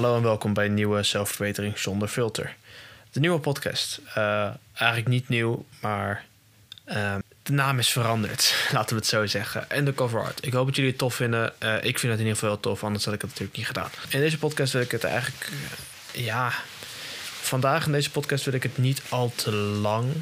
Hallo 0.00 0.16
en 0.16 0.22
welkom 0.22 0.54
bij 0.54 0.66
een 0.66 0.74
nieuwe 0.74 1.02
zelfverbetering 1.02 1.78
zonder 1.78 2.08
filter. 2.08 2.56
De 3.12 3.20
nieuwe 3.20 3.38
podcast. 3.38 4.00
Uh, 4.16 4.48
eigenlijk 4.74 5.08
niet 5.08 5.28
nieuw, 5.28 5.64
maar 5.80 6.24
uh, 6.88 7.14
de 7.42 7.52
naam 7.52 7.78
is 7.78 7.88
veranderd, 7.88 8.54
laten 8.72 8.88
we 8.88 8.94
het 8.94 9.06
zo 9.06 9.26
zeggen. 9.26 9.70
En 9.70 9.84
de 9.84 9.94
cover 9.94 10.22
art. 10.22 10.46
Ik 10.46 10.52
hoop 10.52 10.66
dat 10.66 10.76
jullie 10.76 10.90
het 10.90 10.98
tof 10.98 11.14
vinden. 11.14 11.52
Uh, 11.62 11.74
ik 11.74 11.98
vind 11.98 12.12
het 12.12 12.12
in 12.12 12.18
ieder 12.18 12.32
geval 12.32 12.48
heel 12.48 12.60
tof, 12.60 12.84
anders 12.84 13.04
had 13.04 13.14
ik 13.14 13.20
het 13.20 13.30
natuurlijk 13.30 13.56
niet 13.56 13.66
gedaan. 13.66 13.90
In 14.08 14.20
deze 14.20 14.38
podcast 14.38 14.72
wil 14.72 14.82
ik 14.82 14.90
het 14.90 15.04
eigenlijk, 15.04 15.48
ja, 16.12 16.52
vandaag 17.40 17.86
in 17.86 17.92
deze 17.92 18.10
podcast 18.10 18.44
wil 18.44 18.54
ik 18.54 18.62
het 18.62 18.78
niet 18.78 19.02
al 19.08 19.32
te 19.34 19.52
lang 19.52 20.12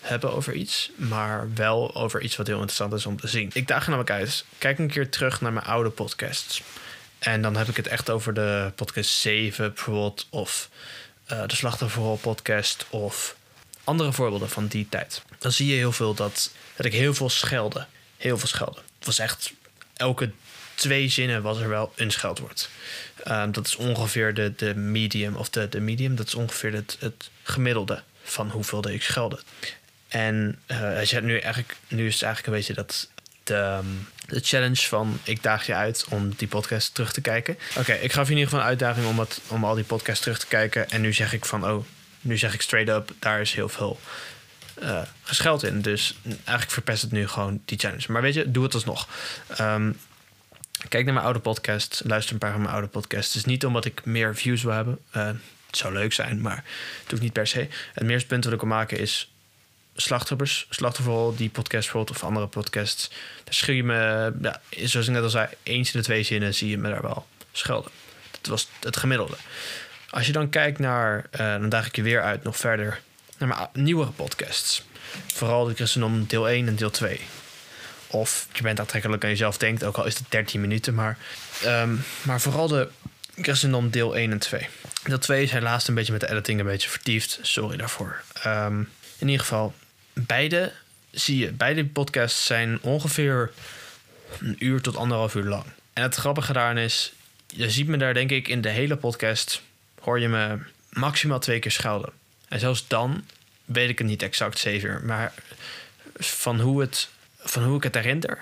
hebben 0.00 0.32
over 0.32 0.54
iets, 0.54 0.90
maar 0.96 1.48
wel 1.54 1.94
over 1.94 2.20
iets 2.20 2.36
wat 2.36 2.46
heel 2.46 2.56
interessant 2.56 2.92
is 2.92 3.06
om 3.06 3.20
te 3.20 3.28
zien. 3.28 3.50
Ik 3.52 3.66
daag 3.66 3.86
namelijk 3.86 4.10
uit. 4.10 4.44
Kijk 4.58 4.78
een 4.78 4.90
keer 4.90 5.10
terug 5.10 5.40
naar 5.40 5.52
mijn 5.52 5.66
oude 5.66 5.90
podcasts. 5.90 6.62
En 7.18 7.42
dan 7.42 7.56
heb 7.56 7.68
ik 7.68 7.76
het 7.76 7.86
echt 7.86 8.10
over 8.10 8.34
de 8.34 8.72
podcast 8.74 9.10
7 9.10 9.74
bijvoorbeeld, 9.74 10.26
of 10.30 10.70
uh, 11.32 11.46
de 11.46 11.56
Slachtofferrol 11.56 12.16
podcast, 12.16 12.86
of 12.90 13.36
andere 13.84 14.12
voorbeelden 14.12 14.50
van 14.50 14.66
die 14.66 14.88
tijd. 14.88 15.22
Dan 15.38 15.52
zie 15.52 15.66
je 15.66 15.74
heel 15.74 15.92
veel 15.92 16.14
dat, 16.14 16.50
dat 16.76 16.86
ik 16.86 16.92
heel 16.92 17.14
veel 17.14 17.28
schelde. 17.28 17.86
Heel 18.16 18.38
veel 18.38 18.48
schelde. 18.48 18.80
Het 18.98 19.06
was 19.06 19.18
echt 19.18 19.52
elke 19.96 20.30
twee 20.74 21.08
zinnen 21.08 21.42
was 21.42 21.58
er 21.58 21.68
wel 21.68 21.92
een 21.94 22.10
scheldwoord. 22.10 22.68
Um, 23.28 23.52
dat 23.52 23.66
is 23.66 23.76
ongeveer 23.76 24.34
de, 24.34 24.52
de 24.56 24.74
medium, 24.74 25.36
of 25.36 25.50
de, 25.50 25.68
de 25.68 25.80
medium, 25.80 26.16
dat 26.16 26.26
is 26.26 26.34
ongeveer 26.34 26.72
het, 26.72 26.96
het 27.00 27.30
gemiddelde 27.42 28.02
van 28.22 28.50
hoeveel 28.50 28.88
ik 28.88 29.02
schelde. 29.02 29.40
En 30.08 30.58
uh, 30.66 31.04
je 31.04 31.20
nu, 31.20 31.38
eigenlijk, 31.38 31.76
nu 31.88 32.06
is 32.06 32.14
het 32.14 32.22
eigenlijk 32.22 32.46
een 32.46 32.58
beetje 32.58 32.74
dat 32.74 33.08
de, 33.46 33.80
de 34.26 34.40
challenge 34.40 34.82
van 34.82 35.18
ik 35.22 35.42
daag 35.42 35.66
je 35.66 35.74
uit 35.74 36.06
om 36.08 36.34
die 36.36 36.48
podcast 36.48 36.94
terug 36.94 37.12
te 37.12 37.20
kijken. 37.20 37.58
Oké, 37.76 37.92
ik 37.92 38.12
gaf 38.12 38.26
je 38.26 38.32
in 38.32 38.38
ieder 38.38 38.50
geval 38.50 38.60
een 38.60 38.70
uitdaging 38.70 39.06
om, 39.06 39.18
het, 39.18 39.40
om 39.48 39.64
al 39.64 39.74
die 39.74 39.84
podcasts 39.84 40.22
terug 40.22 40.38
te 40.38 40.46
kijken. 40.46 40.90
En 40.90 41.00
nu 41.00 41.12
zeg 41.12 41.32
ik 41.32 41.44
van, 41.44 41.66
oh, 41.70 41.84
nu 42.20 42.38
zeg 42.38 42.54
ik 42.54 42.62
straight 42.62 42.96
up, 42.96 43.12
daar 43.18 43.40
is 43.40 43.52
heel 43.52 43.68
veel 43.68 44.00
uh, 44.82 45.02
gescheld 45.22 45.62
in. 45.62 45.80
Dus 45.80 46.14
eigenlijk 46.24 46.70
verpest 46.70 47.02
het 47.02 47.12
nu 47.12 47.28
gewoon 47.28 47.60
die 47.64 47.78
challenge. 47.78 48.12
Maar 48.12 48.22
weet 48.22 48.34
je, 48.34 48.50
doe 48.50 48.64
het 48.64 48.74
alsnog. 48.74 49.08
Um, 49.60 49.98
kijk 50.88 51.04
naar 51.04 51.14
mijn 51.14 51.26
oude 51.26 51.40
podcast, 51.40 52.02
luister 52.04 52.32
een 52.32 52.38
paar 52.38 52.52
van 52.52 52.60
mijn 52.60 52.72
oude 52.72 52.88
podcasts. 52.88 53.34
Het 53.34 53.36
is 53.36 53.50
niet 53.50 53.66
omdat 53.66 53.84
ik 53.84 54.04
meer 54.04 54.36
views 54.36 54.62
wil 54.62 54.72
hebben. 54.72 54.98
Uh, 55.16 55.26
het 55.66 55.76
zou 55.76 55.92
leuk 55.92 56.12
zijn, 56.12 56.40
maar 56.40 56.64
het 57.02 57.10
hoeft 57.10 57.22
niet 57.22 57.32
per 57.32 57.46
se. 57.46 57.68
Het 57.92 58.04
meeste 58.04 58.26
punt 58.26 58.44
wat 58.44 58.52
ik 58.52 58.60
wil 58.60 58.68
maken 58.68 58.98
is 58.98 59.30
slachtoffers, 59.96 60.66
slachtoffer, 60.70 61.36
die 61.36 61.50
podcast 61.50 61.82
bijvoorbeeld, 61.82 62.16
of 62.16 62.24
andere 62.24 62.46
podcasts. 62.46 63.10
Daar 63.44 63.54
schreeuw 63.54 63.76
je 63.76 63.84
me, 63.84 64.32
ja, 64.42 64.60
zoals 64.70 65.06
ik 65.06 65.12
net 65.12 65.22
al 65.22 65.28
zei, 65.28 65.48
eens 65.62 65.92
in 65.92 65.98
de 66.00 66.04
twee 66.04 66.22
zinnen 66.22 66.54
zie 66.54 66.70
je 66.70 66.78
me 66.78 66.88
daar 66.88 67.02
wel 67.02 67.26
schelden. 67.52 67.90
Dat 68.30 68.46
was 68.46 68.68
het 68.80 68.96
gemiddelde. 68.96 69.36
Als 70.10 70.26
je 70.26 70.32
dan 70.32 70.50
kijkt 70.50 70.78
naar, 70.78 71.26
uh, 71.32 71.38
dan 71.38 71.68
daag 71.68 71.86
ik 71.86 71.96
je 71.96 72.02
weer 72.02 72.22
uit 72.22 72.42
nog 72.42 72.56
verder, 72.56 73.00
naar 73.38 73.48
mijn 73.48 73.68
nieuwere 73.72 74.10
podcasts. 74.10 74.84
Vooral 75.34 75.64
de 75.64 75.74
Christendom 75.74 76.26
deel 76.26 76.48
1 76.48 76.68
en 76.68 76.76
deel 76.76 76.90
2. 76.90 77.20
Of 78.06 78.48
je 78.52 78.62
bent 78.62 78.80
aantrekkelijk 78.80 79.24
aan 79.24 79.30
jezelf 79.30 79.58
denkt, 79.58 79.84
ook 79.84 79.96
al 79.96 80.06
is 80.06 80.18
het 80.18 80.26
13 80.28 80.60
minuten, 80.60 80.94
maar, 80.94 81.18
um, 81.64 82.04
maar 82.22 82.40
vooral 82.40 82.68
de 82.68 82.88
Christendom 83.40 83.90
deel 83.90 84.16
1 84.16 84.32
en 84.32 84.38
2. 84.38 84.68
Deel 85.04 85.18
2 85.18 85.42
is 85.42 85.50
helaas 85.50 85.88
een 85.88 85.94
beetje 85.94 86.12
met 86.12 86.20
de 86.20 86.30
editing 86.30 86.60
een 86.60 86.66
beetje 86.66 86.88
vertiefd. 86.88 87.38
Sorry 87.42 87.76
daarvoor. 87.76 88.22
Um, 88.46 88.88
in 89.18 89.28
ieder 89.28 89.40
geval, 89.40 89.74
beide 90.20 90.72
zie 91.10 91.38
je, 91.38 91.52
beide 91.52 91.86
podcasts 91.86 92.46
zijn 92.46 92.78
ongeveer 92.82 93.52
een 94.40 94.56
uur 94.58 94.80
tot 94.80 94.96
anderhalf 94.96 95.34
uur 95.34 95.44
lang. 95.44 95.64
En 95.92 96.02
het 96.02 96.14
grappige 96.14 96.52
daaraan 96.52 96.78
is, 96.78 97.12
je 97.46 97.70
ziet 97.70 97.86
me 97.86 97.96
daar 97.96 98.14
denk 98.14 98.30
ik 98.30 98.48
in 98.48 98.60
de 98.60 98.68
hele 98.68 98.96
podcast, 98.96 99.62
hoor 100.00 100.20
je 100.20 100.28
me 100.28 100.58
maximaal 100.90 101.38
twee 101.38 101.58
keer 101.58 101.70
schelden. 101.70 102.12
En 102.48 102.60
zelfs 102.60 102.88
dan 102.88 103.24
weet 103.64 103.88
ik 103.88 103.98
het 103.98 104.06
niet 104.06 104.22
exact 104.22 104.58
zeven 104.58 105.06
maar 105.06 105.32
van 106.14 106.60
hoe, 106.60 106.80
het, 106.80 107.08
van 107.38 107.64
hoe 107.64 107.76
ik 107.76 107.82
het 107.82 107.94
herinner, 107.94 108.38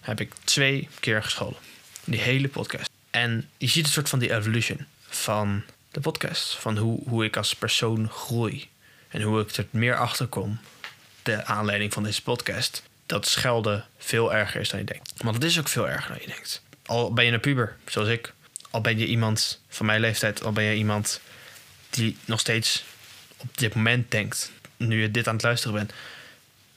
heb 0.00 0.20
ik 0.20 0.32
twee 0.44 0.88
keer 1.00 1.22
gescholden. 1.22 1.58
Die 2.04 2.20
hele 2.20 2.48
podcast. 2.48 2.90
En 3.10 3.48
je 3.56 3.68
ziet 3.68 3.84
een 3.84 3.92
soort 3.92 4.08
van 4.08 4.18
die 4.18 4.34
evolution 4.34 4.86
van 5.08 5.62
de 5.90 6.00
podcast. 6.00 6.56
Van 6.56 6.76
hoe, 6.76 7.02
hoe 7.08 7.24
ik 7.24 7.36
als 7.36 7.54
persoon 7.54 8.08
groei. 8.08 8.68
En 9.08 9.22
hoe 9.22 9.40
ik 9.40 9.56
er 9.56 9.66
meer 9.70 9.96
achter 9.96 10.26
kom 10.26 10.58
de 11.36 11.44
aanleiding 11.44 11.92
van 11.92 12.02
deze 12.02 12.22
podcast, 12.22 12.82
dat 13.06 13.26
schelden 13.26 13.84
veel 13.98 14.34
erger 14.34 14.60
is 14.60 14.68
dan 14.68 14.78
je 14.78 14.84
denkt. 14.84 15.12
Want 15.16 15.34
het 15.34 15.44
is 15.44 15.58
ook 15.58 15.68
veel 15.68 15.88
erger 15.88 16.10
dan 16.10 16.20
je 16.20 16.26
denkt. 16.26 16.62
Al 16.86 17.12
ben 17.12 17.24
je 17.24 17.32
een 17.32 17.40
puber, 17.40 17.76
zoals 17.86 18.08
ik, 18.08 18.32
al 18.70 18.80
ben 18.80 18.98
je 18.98 19.06
iemand 19.06 19.60
van 19.68 19.86
mijn 19.86 20.00
leeftijd, 20.00 20.44
al 20.44 20.52
ben 20.52 20.64
je 20.64 20.74
iemand 20.74 21.20
die 21.90 22.16
nog 22.24 22.40
steeds 22.40 22.84
op 23.36 23.58
dit 23.58 23.74
moment 23.74 24.10
denkt, 24.10 24.52
nu 24.76 25.00
je 25.00 25.10
dit 25.10 25.26
aan 25.28 25.34
het 25.34 25.42
luisteren 25.42 25.76
bent, 25.76 25.92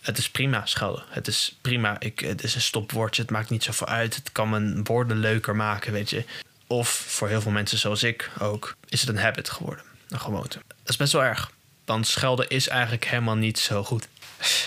het 0.01 0.17
is 0.17 0.29
prima 0.29 0.65
schelden. 0.65 1.03
Het 1.09 1.27
is 1.27 1.57
prima. 1.61 1.99
Ik, 1.99 2.19
het 2.19 2.43
is 2.43 2.55
een 2.55 2.61
stopwoordje. 2.61 3.21
Het 3.21 3.31
maakt 3.31 3.49
niet 3.49 3.63
zoveel 3.63 3.87
uit. 3.87 4.15
Het 4.15 4.31
kan 4.31 4.49
mijn 4.49 4.83
woorden 4.83 5.17
leuker 5.17 5.55
maken, 5.55 5.93
weet 5.93 6.09
je. 6.09 6.23
Of 6.67 6.89
voor 6.89 7.27
heel 7.27 7.41
veel 7.41 7.51
mensen 7.51 7.77
zoals 7.77 8.03
ik 8.03 8.29
ook, 8.39 8.75
is 8.89 9.01
het 9.01 9.09
een 9.09 9.17
habit 9.17 9.49
geworden. 9.49 9.83
Een 10.09 10.19
gewoonte. 10.19 10.59
Dat 10.67 10.89
is 10.89 10.97
best 10.97 11.13
wel 11.13 11.23
erg. 11.23 11.51
Want 11.85 12.07
schelden 12.07 12.49
is 12.49 12.67
eigenlijk 12.67 13.05
helemaal 13.05 13.35
niet 13.35 13.59
zo 13.59 13.83
goed. 13.83 14.07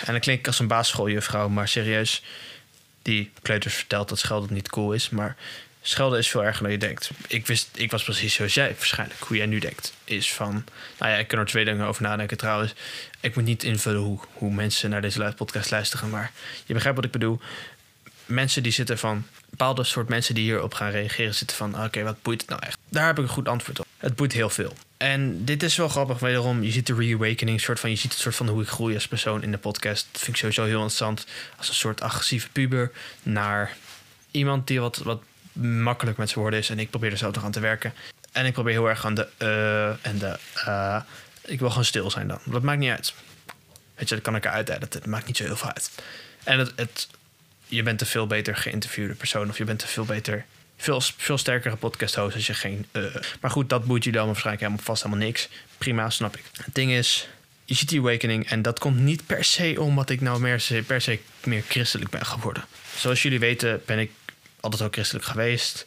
En 0.04 0.12
dan 0.12 0.20
klink 0.20 0.38
ik 0.38 0.46
als 0.46 0.58
een 0.58 0.66
basisschooljuffrouw, 0.66 1.48
maar 1.48 1.68
serieus. 1.68 2.22
Die 3.02 3.30
kleuters 3.42 3.74
vertelt 3.74 4.08
dat 4.08 4.18
schelden 4.18 4.54
niet 4.54 4.68
cool 4.68 4.92
is. 4.92 5.10
Maar 5.10 5.36
schelden 5.82 6.18
is 6.18 6.28
veel 6.28 6.44
erger 6.44 6.62
dan 6.62 6.72
je 6.72 6.78
denkt. 6.78 7.10
Ik, 7.26 7.46
wist, 7.46 7.68
ik 7.74 7.90
was 7.90 8.02
precies 8.02 8.34
zoals 8.34 8.54
jij 8.54 8.74
waarschijnlijk. 8.76 9.20
Hoe 9.20 9.36
jij 9.36 9.46
nu 9.46 9.58
denkt. 9.58 9.92
Is 10.04 10.32
van. 10.32 10.64
Nou 10.98 11.12
ja, 11.12 11.18
ik 11.18 11.28
kan 11.28 11.38
er 11.38 11.46
twee 11.46 11.64
dingen 11.64 11.86
over 11.86 12.02
nadenken 12.02 12.36
trouwens. 12.36 12.74
Ik 13.20 13.34
moet 13.34 13.44
niet 13.44 13.62
invullen 13.62 14.00
hoe, 14.00 14.18
hoe 14.32 14.52
mensen 14.52 14.90
naar 14.90 15.02
deze 15.02 15.32
podcast 15.36 15.70
luisteren. 15.70 16.10
Maar 16.10 16.32
je 16.66 16.72
begrijpt 16.74 16.96
wat 16.96 17.06
ik 17.06 17.12
bedoel. 17.12 17.40
Mensen 18.24 18.62
die 18.62 18.72
zitten 18.72 18.98
van. 18.98 19.26
Bepaalde 19.50 19.84
soort 19.84 20.08
mensen 20.08 20.34
die 20.34 20.44
hierop 20.44 20.74
gaan 20.74 20.90
reageren 20.90 21.34
zitten 21.34 21.56
van. 21.56 21.84
Oké, 21.84 22.02
wat 22.02 22.22
boeit 22.22 22.40
het 22.40 22.50
nou 22.50 22.62
echt? 22.62 22.78
Daar 22.88 23.06
heb 23.06 23.18
ik 23.18 23.24
een 23.24 23.30
goed 23.30 23.48
antwoord 23.48 23.78
op. 23.78 23.86
Het 23.96 24.16
boeit 24.16 24.32
heel 24.32 24.50
veel. 24.50 24.76
En 25.04 25.44
dit 25.44 25.62
is 25.62 25.76
wel 25.76 25.88
grappig, 25.88 26.18
wederom. 26.18 26.62
Je 26.62 26.70
ziet 26.70 26.86
de 26.86 26.94
reawakening, 26.94 27.60
soort 27.60 27.80
van, 27.80 27.90
je 27.90 27.96
ziet 27.96 28.12
het 28.12 28.20
soort 28.20 28.34
van 28.34 28.48
hoe 28.48 28.62
ik 28.62 28.68
groei 28.68 28.94
als 28.94 29.08
persoon 29.08 29.42
in 29.42 29.50
de 29.50 29.58
podcast. 29.58 30.06
Dat 30.12 30.20
vind 30.20 30.36
ik 30.36 30.36
sowieso 30.36 30.64
heel 30.64 30.72
interessant. 30.72 31.26
Als 31.56 31.68
een 31.68 31.74
soort 31.74 32.00
agressieve 32.00 32.48
puber 32.50 32.90
naar 33.22 33.76
iemand 34.30 34.66
die 34.66 34.80
wat, 34.80 34.96
wat 34.96 35.22
makkelijk 35.52 36.16
met 36.16 36.28
zijn 36.28 36.40
woorden 36.40 36.60
is. 36.60 36.70
En 36.70 36.78
ik 36.78 36.90
probeer 36.90 37.10
er 37.10 37.16
zo 37.16 37.30
toch 37.30 37.44
aan 37.44 37.50
te 37.50 37.60
werken. 37.60 37.94
En 38.32 38.46
ik 38.46 38.52
probeer 38.52 38.72
heel 38.72 38.88
erg 38.88 39.04
aan 39.04 39.14
de 39.14 39.28
uh 39.38 40.06
en 40.06 40.18
de 40.18 40.38
uh. 40.66 41.00
Ik 41.44 41.58
wil 41.58 41.68
gewoon 41.68 41.84
stil 41.84 42.10
zijn 42.10 42.28
dan. 42.28 42.38
Dat 42.44 42.62
maakt 42.62 42.78
niet 42.78 42.90
uit. 42.90 43.14
Weet 43.94 44.08
je, 44.08 44.14
dat 44.14 44.24
kan 44.24 44.36
ik 44.36 44.44
eruit 44.44 44.68
editen. 44.68 45.00
Het 45.00 45.10
maakt 45.10 45.26
niet 45.26 45.36
zo 45.36 45.44
heel 45.44 45.56
veel 45.56 45.72
uit. 45.72 45.90
En 46.44 46.58
het, 46.58 46.72
het, 46.76 47.08
je 47.66 47.82
bent 47.82 48.00
een 48.00 48.06
veel 48.06 48.26
beter 48.26 48.56
geïnterviewde 48.56 49.14
persoon. 49.14 49.48
Of 49.48 49.58
je 49.58 49.64
bent 49.64 49.82
een 49.82 49.88
veel 49.88 50.04
beter 50.04 50.44
veel, 50.76 51.38
sterkere 51.38 51.76
podcast 51.76 52.14
host 52.14 52.34
als 52.34 52.46
je 52.46 52.54
geen. 52.54 52.86
Uh, 52.92 53.04
maar 53.40 53.50
goed, 53.50 53.68
dat 53.68 53.84
boeit 53.84 54.04
jullie 54.04 54.18
allemaal 54.18 54.34
waarschijnlijk 54.34 54.66
helemaal 54.66 54.86
vast 54.86 55.02
helemaal 55.02 55.26
niks. 55.26 55.48
Prima, 55.78 56.10
snap 56.10 56.36
ik. 56.36 56.44
Het 56.64 56.74
ding 56.74 56.90
is, 56.90 57.28
je 57.64 57.74
ziet 57.74 57.88
die 57.88 58.00
awakening 58.00 58.48
en 58.48 58.62
dat 58.62 58.78
komt 58.78 58.98
niet 58.98 59.26
per 59.26 59.44
se 59.44 59.80
omdat 59.80 60.10
ik 60.10 60.20
nou 60.20 60.40
meer, 60.40 60.82
per 60.86 61.00
se 61.00 61.18
meer 61.44 61.62
christelijk 61.68 62.10
ben 62.10 62.26
geworden. 62.26 62.64
Zoals 62.96 63.22
jullie 63.22 63.38
weten 63.38 63.82
ben 63.86 63.98
ik 63.98 64.10
altijd 64.60 64.82
ook 64.82 64.92
christelijk 64.92 65.24
geweest. 65.24 65.86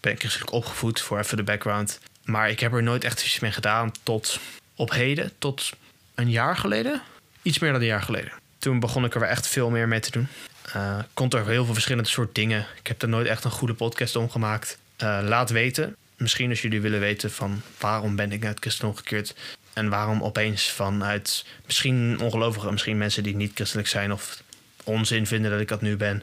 Ben 0.00 0.12
ik 0.12 0.18
christelijk 0.18 0.52
opgevoed, 0.52 1.00
voor 1.00 1.18
even 1.18 1.36
de 1.36 1.42
background. 1.42 1.98
Maar 2.24 2.50
ik 2.50 2.60
heb 2.60 2.72
er 2.72 2.82
nooit 2.82 3.04
echt 3.04 3.24
iets 3.24 3.38
mee 3.38 3.52
gedaan 3.52 3.92
tot 4.02 4.40
op 4.74 4.90
heden, 4.90 5.32
tot 5.38 5.70
een 6.14 6.30
jaar 6.30 6.56
geleden. 6.56 7.02
Iets 7.42 7.58
meer 7.58 7.72
dan 7.72 7.80
een 7.80 7.86
jaar 7.86 8.02
geleden. 8.02 8.32
Toen 8.58 8.80
begon 8.80 9.04
ik 9.04 9.14
er 9.14 9.20
weer 9.20 9.28
echt 9.28 9.46
veel 9.46 9.70
meer 9.70 9.88
mee 9.88 10.00
te 10.00 10.10
doen. 10.10 10.28
Uh, 10.76 10.98
komt 11.14 11.34
er 11.34 11.46
heel 11.46 11.64
veel 11.64 11.74
verschillende 11.74 12.08
soort 12.08 12.34
dingen. 12.34 12.66
Ik 12.78 12.86
heb 12.86 13.02
er 13.02 13.08
nooit 13.08 13.26
echt 13.26 13.44
een 13.44 13.50
goede 13.50 13.74
podcast 13.74 14.16
om 14.16 14.30
gemaakt. 14.30 14.78
Uh, 15.02 15.18
laat 15.22 15.50
weten. 15.50 15.96
Misschien 16.16 16.50
als 16.50 16.62
jullie 16.62 16.80
willen 16.80 17.00
weten 17.00 17.30
van 17.30 17.62
waarom 17.78 18.16
ben 18.16 18.32
ik 18.32 18.40
naar 18.40 18.50
het 18.50 18.60
christendom 18.60 18.96
gekeerd. 18.96 19.34
En 19.72 19.88
waarom 19.88 20.22
opeens 20.22 20.70
vanuit 20.70 21.44
misschien 21.64 22.20
ongelovigen, 22.20 22.72
misschien 22.72 22.98
mensen 22.98 23.22
die 23.22 23.36
niet 23.36 23.52
christelijk 23.54 23.88
zijn 23.88 24.12
of 24.12 24.42
onzin 24.84 25.26
vinden 25.26 25.50
dat 25.50 25.60
ik 25.60 25.68
dat 25.68 25.80
nu 25.80 25.96
ben. 25.96 26.22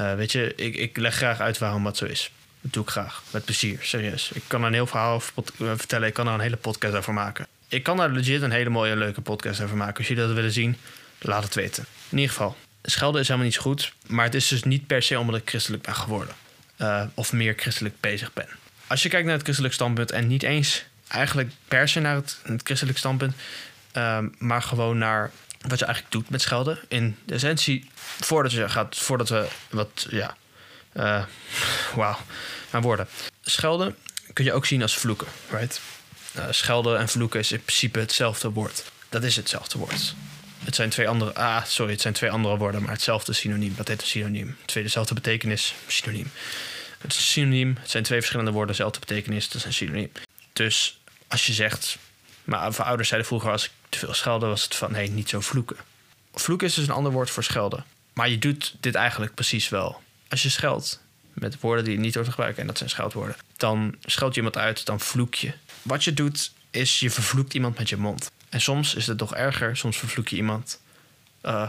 Uh, 0.00 0.14
weet 0.14 0.32
je, 0.32 0.54
ik, 0.54 0.74
ik 0.74 0.96
leg 0.96 1.14
graag 1.14 1.40
uit 1.40 1.58
waarom 1.58 1.84
dat 1.84 1.96
zo 1.96 2.04
is. 2.04 2.30
Dat 2.60 2.72
doe 2.72 2.82
ik 2.82 2.88
graag. 2.88 3.22
Met 3.30 3.44
plezier, 3.44 3.78
serieus. 3.82 4.30
Ik 4.34 4.42
kan 4.46 4.60
er 4.60 4.66
een 4.66 4.72
heel 4.72 4.86
verhaal 4.86 5.14
over 5.14 5.32
vertellen. 5.56 6.08
Ik 6.08 6.14
kan 6.14 6.26
er 6.28 6.34
een 6.34 6.40
hele 6.40 6.56
podcast 6.56 6.94
over 6.94 7.12
maken. 7.12 7.46
Ik 7.68 7.82
kan 7.82 8.00
er 8.00 8.12
legit 8.12 8.42
een 8.42 8.50
hele 8.50 8.70
mooie, 8.70 8.96
leuke 8.96 9.20
podcast 9.20 9.60
over 9.60 9.76
maken. 9.76 9.96
Als 9.96 10.08
jullie 10.08 10.24
dat 10.24 10.34
willen 10.34 10.52
zien, 10.52 10.76
laat 11.18 11.44
het 11.44 11.54
weten. 11.54 11.84
In 12.08 12.18
ieder 12.18 12.34
geval, 12.34 12.56
schelden 12.82 13.20
is 13.20 13.26
helemaal 13.26 13.48
niet 13.48 13.56
zo 13.56 13.62
goed. 13.62 13.92
Maar 14.06 14.24
het 14.24 14.34
is 14.34 14.48
dus 14.48 14.62
niet 14.62 14.86
per 14.86 15.02
se 15.02 15.18
omdat 15.18 15.40
ik 15.40 15.48
christelijk 15.48 15.82
ben 15.82 15.94
geworden. 15.94 16.34
Uh, 16.78 17.04
of 17.14 17.32
meer 17.32 17.54
christelijk 17.56 18.00
bezig 18.00 18.32
ben. 18.32 18.48
Als 18.86 19.02
je 19.02 19.08
kijkt 19.08 19.26
naar 19.26 19.34
het 19.34 19.44
christelijk 19.44 19.74
standpunt 19.74 20.10
en 20.10 20.26
niet 20.26 20.42
eens 20.42 20.84
eigenlijk 21.08 21.50
per 21.68 21.88
se 21.88 22.00
naar 22.00 22.14
het, 22.14 22.38
christelijk 22.62 22.98
standpunt, 22.98 23.34
uh, 23.96 24.18
maar 24.38 24.62
gewoon 24.62 24.98
naar 24.98 25.30
wat 25.60 25.78
je 25.78 25.84
eigenlijk 25.84 26.14
doet 26.14 26.30
met 26.30 26.42
schelden. 26.42 26.78
In 26.88 27.16
de 27.24 27.34
essentie, 27.34 27.90
voordat 28.20 28.52
je 28.52 28.68
gaat, 28.68 28.96
voordat 28.96 29.28
we 29.28 29.48
wat, 29.70 30.06
ja, 30.10 30.36
uh, 30.92 31.24
wauw, 31.94 32.18
mijn 32.70 32.82
woorden. 32.82 33.08
Schelden 33.42 33.96
kun 34.32 34.44
je 34.44 34.52
ook 34.52 34.66
zien 34.66 34.82
als 34.82 34.96
vloeken, 34.96 35.26
right? 35.50 35.80
Uh, 36.36 36.44
schelden 36.50 36.98
en 36.98 37.08
vloeken 37.08 37.40
is 37.40 37.52
in 37.52 37.62
principe 37.62 37.98
hetzelfde 37.98 38.50
woord. 38.50 38.84
Dat 39.08 39.24
is 39.24 39.36
hetzelfde 39.36 39.78
woord. 39.78 40.14
Het 40.64 40.74
zijn 40.74 40.90
twee 40.90 41.08
andere, 41.08 41.34
ah, 41.34 41.64
sorry, 41.64 41.92
het 41.92 42.00
zijn 42.00 42.14
twee 42.14 42.30
andere 42.30 42.56
woorden, 42.56 42.82
maar 42.82 42.92
hetzelfde 42.92 43.32
synoniem. 43.32 43.74
Dat 43.76 43.88
heet 43.88 44.00
een 44.00 44.06
synoniem. 44.06 44.56
Twee 44.64 44.82
dezelfde 44.82 45.14
betekenis, 45.14 45.74
synoniem. 45.86 46.30
Het 46.98 47.12
is 47.12 47.30
synoniem. 47.30 47.76
Het 47.80 47.90
zijn 47.90 48.02
twee 48.02 48.18
verschillende 48.18 48.50
woorden, 48.50 48.70
dezelfde 48.70 49.00
betekenis. 49.00 49.46
Dat 49.48 49.54
is 49.54 49.64
een 49.64 49.72
synoniem. 49.72 50.12
Dus 50.52 51.00
als 51.28 51.46
je 51.46 51.52
zegt, 51.52 51.98
maar 52.44 52.72
voor 52.72 52.84
ouders 52.84 53.08
zeiden 53.08 53.28
vroeger 53.28 53.50
als 53.50 53.64
ik 53.64 53.70
te 53.88 53.98
veel 53.98 54.14
schelde, 54.14 54.46
was 54.46 54.64
het 54.64 54.74
van 54.74 54.92
nee, 54.92 55.10
niet 55.10 55.28
zo 55.28 55.40
vloeken. 55.40 55.76
Vloeken 56.34 56.66
is 56.66 56.74
dus 56.74 56.86
een 56.86 56.94
ander 56.94 57.12
woord 57.12 57.30
voor 57.30 57.44
schelden. 57.44 57.84
Maar 58.12 58.28
je 58.28 58.38
doet 58.38 58.74
dit 58.80 58.94
eigenlijk 58.94 59.34
precies 59.34 59.68
wel. 59.68 60.02
Als 60.28 60.42
je 60.42 60.48
scheldt 60.48 61.00
met 61.32 61.60
woorden 61.60 61.84
die 61.84 61.94
je 61.94 62.00
niet 62.00 62.14
hoort 62.14 62.28
gebruiken, 62.28 62.60
en 62.60 62.66
dat 62.66 62.78
zijn 62.78 62.90
scheldwoorden, 62.90 63.36
dan 63.56 63.94
scheld 64.04 64.34
je 64.34 64.36
iemand 64.36 64.56
uit, 64.56 64.86
dan 64.86 65.00
vloek 65.00 65.34
je. 65.34 65.52
Wat 65.82 66.04
je 66.04 66.14
doet, 66.14 66.52
is 66.70 67.00
je 67.00 67.10
vervloekt 67.10 67.54
iemand 67.54 67.78
met 67.78 67.88
je 67.88 67.96
mond. 67.96 68.30
En 68.52 68.60
soms 68.60 68.94
is 68.94 69.06
het 69.06 69.18
nog 69.18 69.34
erger, 69.34 69.76
soms 69.76 69.96
vervloek 69.96 70.28
je 70.28 70.36
iemand 70.36 70.80
uh, 71.42 71.68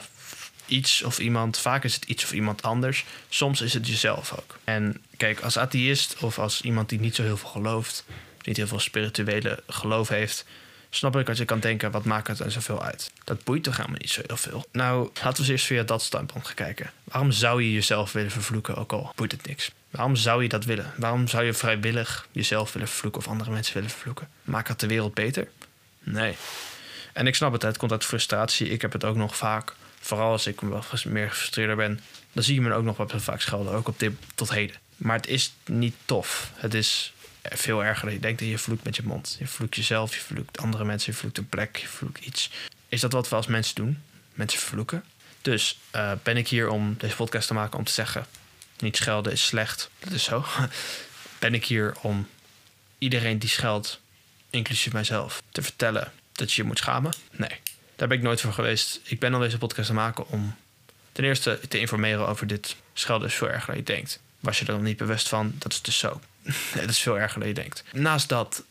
iets 0.66 1.04
of 1.04 1.20
iemand, 1.20 1.58
vaak 1.58 1.84
is 1.84 1.94
het 1.96 2.06
iets 2.06 2.24
of 2.24 2.32
iemand 2.32 2.62
anders, 2.62 3.06
soms 3.30 3.62
is 3.62 3.74
het 3.74 3.88
jezelf 3.88 4.34
ook. 4.40 4.58
En 4.64 5.02
kijk, 5.18 5.40
als 5.40 5.58
atheïst 5.58 6.18
of 6.18 6.40
als 6.40 6.62
iemand 6.62 6.90
die 6.90 7.00
niet 7.00 7.16
zo 7.16 7.24
heel 7.24 7.38
veel 7.38 7.50
gelooft, 7.50 8.06
niet 8.42 8.58
heel 8.58 8.68
veel 8.68 8.80
spirituele 8.80 9.64
geloof 9.68 10.08
heeft, 10.08 10.46
snap 10.90 11.16
ik 11.16 11.30
als 11.30 11.38
je 11.38 11.46
kan 11.46 11.60
denken, 11.60 11.92
wat 11.92 12.06
maakt 12.06 12.28
het 12.28 12.40
er 12.40 12.52
zoveel 12.52 12.84
uit? 12.84 13.12
Dat 13.24 13.44
boeit 13.44 13.64
toch 13.64 13.78
helemaal 13.78 14.00
niet 14.00 14.12
zo 14.12 14.22
heel 14.28 14.38
veel. 14.38 14.66
Nou, 14.72 15.10
laten 15.14 15.32
we 15.32 15.40
eens 15.40 15.48
eerst 15.48 15.66
via 15.66 15.84
dat 15.84 16.02
standpunt 16.02 16.46
gaan 16.46 16.56
kijken. 16.56 16.92
Waarom 17.04 17.32
zou 17.32 17.64
je 17.64 17.74
jezelf 17.74 18.12
willen 18.12 18.32
vervloeken, 18.32 18.76
ook 18.76 18.92
al 18.92 19.12
boeit 19.16 19.32
het 19.32 19.48
niks? 19.48 19.72
Waarom 19.90 20.16
zou 20.16 20.44
je 20.44 20.50
dat 20.50 20.66
willen? 20.66 20.94
Waarom 20.98 21.28
zou 21.28 21.44
je 21.44 21.54
vrijwillig 21.54 22.28
jezelf 22.32 22.74
willen 22.74 22.88
vervloeken 22.88 23.22
of 23.22 23.28
andere 23.28 23.52
mensen 23.52 23.74
willen 23.74 23.90
vervloeken? 23.90 24.28
Maakt 24.44 24.68
dat 24.68 24.80
de 24.80 24.88
wereld 24.88 25.14
beter? 25.14 25.48
Nee. 26.04 26.36
En 27.14 27.28
ik 27.28 27.36
snap 27.36 27.52
het, 27.52 27.62
het 27.62 27.78
komt 27.78 27.92
uit 27.92 28.06
frustratie. 28.06 28.70
Ik 28.70 28.82
heb 28.82 28.94
het 28.94 29.04
ook 29.04 29.16
nog 29.16 29.36
vaak. 29.36 29.74
Vooral 30.00 30.32
als 30.32 30.48
ik 30.48 30.62
wel 30.62 30.84
meer 31.06 31.30
gefrustreerder 31.30 31.76
ben, 31.76 32.00
dan 32.34 32.44
zie 32.44 32.54
je 32.54 32.62
me 32.62 32.74
ook 32.74 32.84
nog 32.84 32.98
wat 32.98 33.14
vaak 33.16 33.42
schelden, 33.42 33.74
ook 33.74 33.88
op 33.88 34.00
dit 34.00 34.14
tot 34.36 34.52
heden. 34.52 34.76
Maar 34.98 35.16
het 35.16 35.28
is 35.28 35.54
niet 35.66 35.96
tof. 36.06 36.52
Het 36.56 36.74
is 36.74 37.14
veel 37.42 37.84
erger 37.84 38.12
je 38.12 38.20
denkt. 38.20 38.42
Je 38.42 38.58
vloekt 38.58 38.84
met 38.84 38.96
je 38.96 39.04
mond. 39.06 39.36
Je 39.40 39.48
vloekt 39.48 39.76
jezelf, 39.76 40.16
je 40.16 40.22
vloekt 40.22 40.58
andere 40.58 40.86
mensen, 40.86 41.12
je 41.12 41.18
vloekt 41.18 41.38
een 41.38 41.50
plek, 41.50 41.78
je 41.78 41.88
vloekt 41.88 42.26
iets. 42.26 42.50
Is 42.90 43.02
dat 43.02 43.12
wat 43.12 43.30
we 43.30 43.36
als 43.36 43.48
mensen 43.48 43.76
doen? 43.76 44.04
Mensen 44.34 44.60
vervloeken. 44.60 45.04
Dus 45.42 45.80
uh, 45.96 46.12
ben 46.24 46.38
ik 46.38 46.48
hier 46.48 46.70
om 46.70 46.96
deze 46.98 47.16
podcast 47.16 47.48
te 47.48 47.54
maken 47.54 47.78
om 47.78 47.84
te 47.84 47.92
zeggen: 47.92 48.26
niet 48.80 48.98
schelden 48.98 49.32
is 49.32 49.46
slecht. 49.46 49.90
Dat 50.00 50.14
is 50.14 50.24
zo. 50.24 50.46
ben 51.40 51.54
ik 51.54 51.66
hier 51.66 51.96
om 52.02 52.28
iedereen 52.98 53.40
die 53.40 53.50
scheldt, 53.50 54.00
inclusief 54.54 54.94
mijzelf, 54.94 55.42
te 55.52 55.62
vertellen 55.62 56.12
dat 56.32 56.54
je 56.54 56.62
je 56.62 56.68
moet 56.68 56.78
schamen? 56.78 57.14
Nee, 57.32 57.60
daar 57.96 58.08
ben 58.08 58.18
ik 58.18 58.24
nooit 58.24 58.42
voor 58.42 58.54
geweest. 58.54 59.00
Ik 59.04 59.20
ben 59.20 59.34
al 59.34 59.40
deze 59.40 59.58
podcast 59.58 59.88
te 59.88 59.94
maken 59.94 60.28
om 60.28 60.56
ten 61.12 61.24
eerste 61.24 61.60
te 61.70 61.80
informeren 61.80 62.28
over 62.28 62.48
dit 62.48 62.76
schelden 62.94 63.28
is 63.28 63.34
veel 63.34 63.50
erger 63.50 63.68
dan 63.68 63.78
je 63.78 63.84
denkt. 63.84 64.20
Was 64.40 64.60
je 64.60 64.66
er 64.66 64.74
nog 64.74 64.82
niet 64.82 64.98
bewust 64.98 65.30
van, 65.30 65.54
dat 65.58 65.72
is 65.72 65.82
dus 65.82 65.98
zo. 65.98 66.22
Het 66.80 66.90
is 66.90 67.00
veel 67.00 67.20
erger 67.20 67.40
dan 67.40 67.48
je 67.48 67.54
denkt. 67.54 67.84
Naast 67.92 68.30
dat 68.30 68.64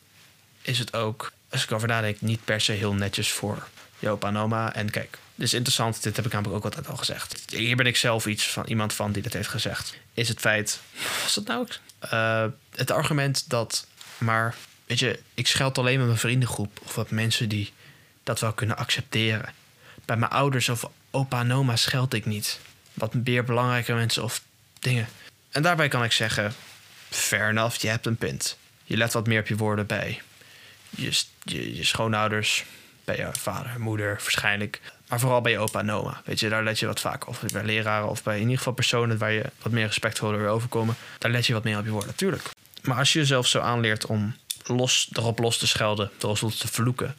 is 0.62 0.78
het 0.78 0.94
ook, 0.94 1.32
als 1.48 1.62
ik 1.62 1.72
over 1.72 1.88
nadenk, 1.88 2.20
niet 2.20 2.44
per 2.44 2.60
se 2.60 2.72
heel 2.72 2.94
netjes 2.94 3.30
voor 3.30 3.68
je 3.98 4.08
opa 4.08 4.28
en. 4.28 4.74
En 4.74 4.90
kijk, 4.90 5.18
dit 5.34 5.46
is 5.46 5.52
interessant, 5.54 6.02
dit 6.02 6.16
heb 6.16 6.26
ik 6.26 6.32
namelijk 6.32 6.56
ook 6.56 6.64
altijd 6.64 6.88
al 6.88 6.96
gezegd. 6.96 7.42
Hier 7.46 7.76
ben 7.76 7.86
ik 7.86 7.96
zelf 7.96 8.26
iets 8.26 8.48
van 8.48 8.66
iemand 8.66 8.92
van 8.92 9.12
die 9.12 9.22
dat 9.22 9.32
heeft 9.32 9.48
gezegd. 9.48 9.96
Is 10.14 10.28
het 10.28 10.40
feit, 10.40 10.80
was 11.22 11.34
dat 11.34 11.46
nou? 11.46 11.68
Uh, 12.12 12.44
het 12.76 12.90
argument 12.90 13.50
dat, 13.50 13.86
maar 14.18 14.54
weet 14.92 15.00
je, 15.00 15.18
ik 15.34 15.46
scheld 15.46 15.78
alleen 15.78 15.98
met 15.98 16.06
mijn 16.06 16.18
vriendengroep 16.18 16.80
of 16.82 16.94
wat 16.94 17.10
mensen 17.10 17.48
die 17.48 17.72
dat 18.22 18.40
wel 18.40 18.52
kunnen 18.52 18.76
accepteren. 18.76 19.54
Bij 20.04 20.16
mijn 20.16 20.30
ouders 20.30 20.68
of 20.68 20.90
opa 21.10 21.40
en 21.40 21.52
oma 21.52 21.76
scheld 21.76 22.14
ik 22.14 22.26
niet. 22.26 22.60
Wat 22.94 23.14
meer 23.14 23.44
belangrijke 23.44 23.92
mensen 23.94 24.22
of 24.22 24.42
dingen. 24.78 25.08
En 25.50 25.62
daarbij 25.62 25.88
kan 25.88 26.04
ik 26.04 26.12
zeggen, 26.12 26.54
fair 27.10 27.48
enough, 27.48 27.76
je 27.76 27.88
hebt 27.88 28.06
een 28.06 28.16
punt. 28.16 28.56
Je 28.84 28.96
let 28.96 29.12
wat 29.12 29.26
meer 29.26 29.40
op 29.40 29.46
je 29.46 29.56
woorden 29.56 29.86
bij. 29.86 30.22
Je, 30.90 31.20
je, 31.42 31.76
je 31.76 31.84
schoonouders, 31.84 32.64
bij 33.04 33.16
je 33.16 33.28
vader, 33.32 33.80
moeder 33.80 34.08
waarschijnlijk. 34.08 34.80
Maar 35.08 35.20
vooral 35.20 35.40
bij 35.40 35.52
je 35.52 35.58
opa 35.58 35.80
en 35.80 35.90
oma. 35.90 36.22
Weet 36.24 36.40
je, 36.40 36.48
daar 36.48 36.64
let 36.64 36.78
je 36.78 36.86
wat 36.86 37.00
vaker 37.00 37.28
op. 37.28 37.38
Bij 37.52 37.64
leraren 37.64 38.08
of 38.08 38.22
bij 38.22 38.34
in 38.34 38.42
ieder 38.42 38.58
geval 38.58 38.72
personen 38.72 39.18
waar 39.18 39.32
je 39.32 39.44
wat 39.62 39.72
meer 39.72 39.86
respectvol 39.86 40.30
weer 40.30 40.48
overkomen. 40.48 40.96
Daar 41.18 41.30
let 41.30 41.46
je 41.46 41.52
wat 41.52 41.64
meer 41.64 41.78
op 41.78 41.84
je 41.84 41.90
woorden, 41.90 42.10
natuurlijk. 42.10 42.50
Maar 42.82 42.96
als 42.96 43.12
je 43.12 43.18
jezelf 43.18 43.46
zo 43.46 43.60
aanleert 43.60 44.06
om 44.06 44.34
los, 44.72 45.08
erop 45.12 45.38
los 45.38 45.58
te 45.58 45.66
schelden, 45.66 46.10
erop 46.20 46.40
los 46.40 46.56
te 46.56 46.68
vloeken 46.68 47.16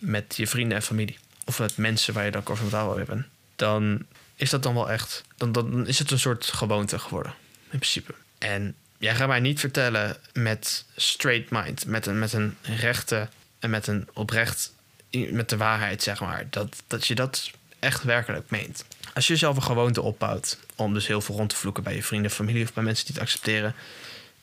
met 0.00 0.36
je 0.36 0.46
vrienden 0.46 0.76
en 0.76 0.82
familie. 0.82 1.18
Of 1.44 1.58
met 1.58 1.76
mensen 1.76 2.14
waar 2.14 2.24
je 2.24 2.30
dan 2.30 2.42
comfortabel 2.42 2.96
mee 2.96 3.04
bent. 3.04 3.26
Dan 3.56 4.06
is 4.34 4.50
dat 4.50 4.62
dan 4.62 4.74
wel 4.74 4.90
echt. 4.90 5.24
Dan, 5.36 5.52
dan 5.52 5.86
is 5.86 5.98
het 5.98 6.10
een 6.10 6.18
soort 6.18 6.44
gewoonte 6.44 6.98
geworden. 6.98 7.34
In 7.70 7.78
principe. 7.78 8.14
En 8.38 8.74
jij 8.98 9.14
gaat 9.14 9.28
mij 9.28 9.40
niet 9.40 9.60
vertellen 9.60 10.16
met 10.32 10.84
straight 10.96 11.50
mind. 11.50 11.86
Met 11.86 12.06
een, 12.06 12.18
met 12.18 12.32
een 12.32 12.56
rechte 12.62 13.28
en 13.58 13.70
met 13.70 13.86
een 13.86 14.08
oprecht. 14.12 14.72
Met 15.10 15.48
de 15.48 15.56
waarheid, 15.56 16.02
zeg 16.02 16.20
maar. 16.20 16.46
Dat, 16.50 16.82
dat 16.86 17.06
je 17.06 17.14
dat 17.14 17.50
echt 17.78 18.02
werkelijk 18.02 18.50
meent. 18.50 18.84
Als 19.14 19.26
je 19.26 19.32
jezelf 19.32 19.56
een 19.56 19.62
gewoonte 19.62 20.02
opbouwt. 20.02 20.58
Om 20.76 20.94
dus 20.94 21.06
heel 21.06 21.20
veel 21.20 21.36
rond 21.36 21.50
te 21.50 21.56
vloeken 21.56 21.82
bij 21.82 21.94
je 21.94 22.02
vrienden, 22.02 22.30
familie 22.30 22.64
of 22.64 22.72
bij 22.72 22.84
mensen 22.84 23.06
die 23.06 23.14
het 23.14 23.22
accepteren. 23.22 23.74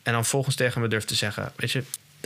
En 0.04 0.14
dan 0.14 0.26
volgens 0.26 0.56
tegen 0.56 0.82
me 0.82 0.88
durft 0.88 1.08
te 1.08 1.16
zeggen: 1.16 1.52
Weet 1.56 1.72
je, 1.72 1.84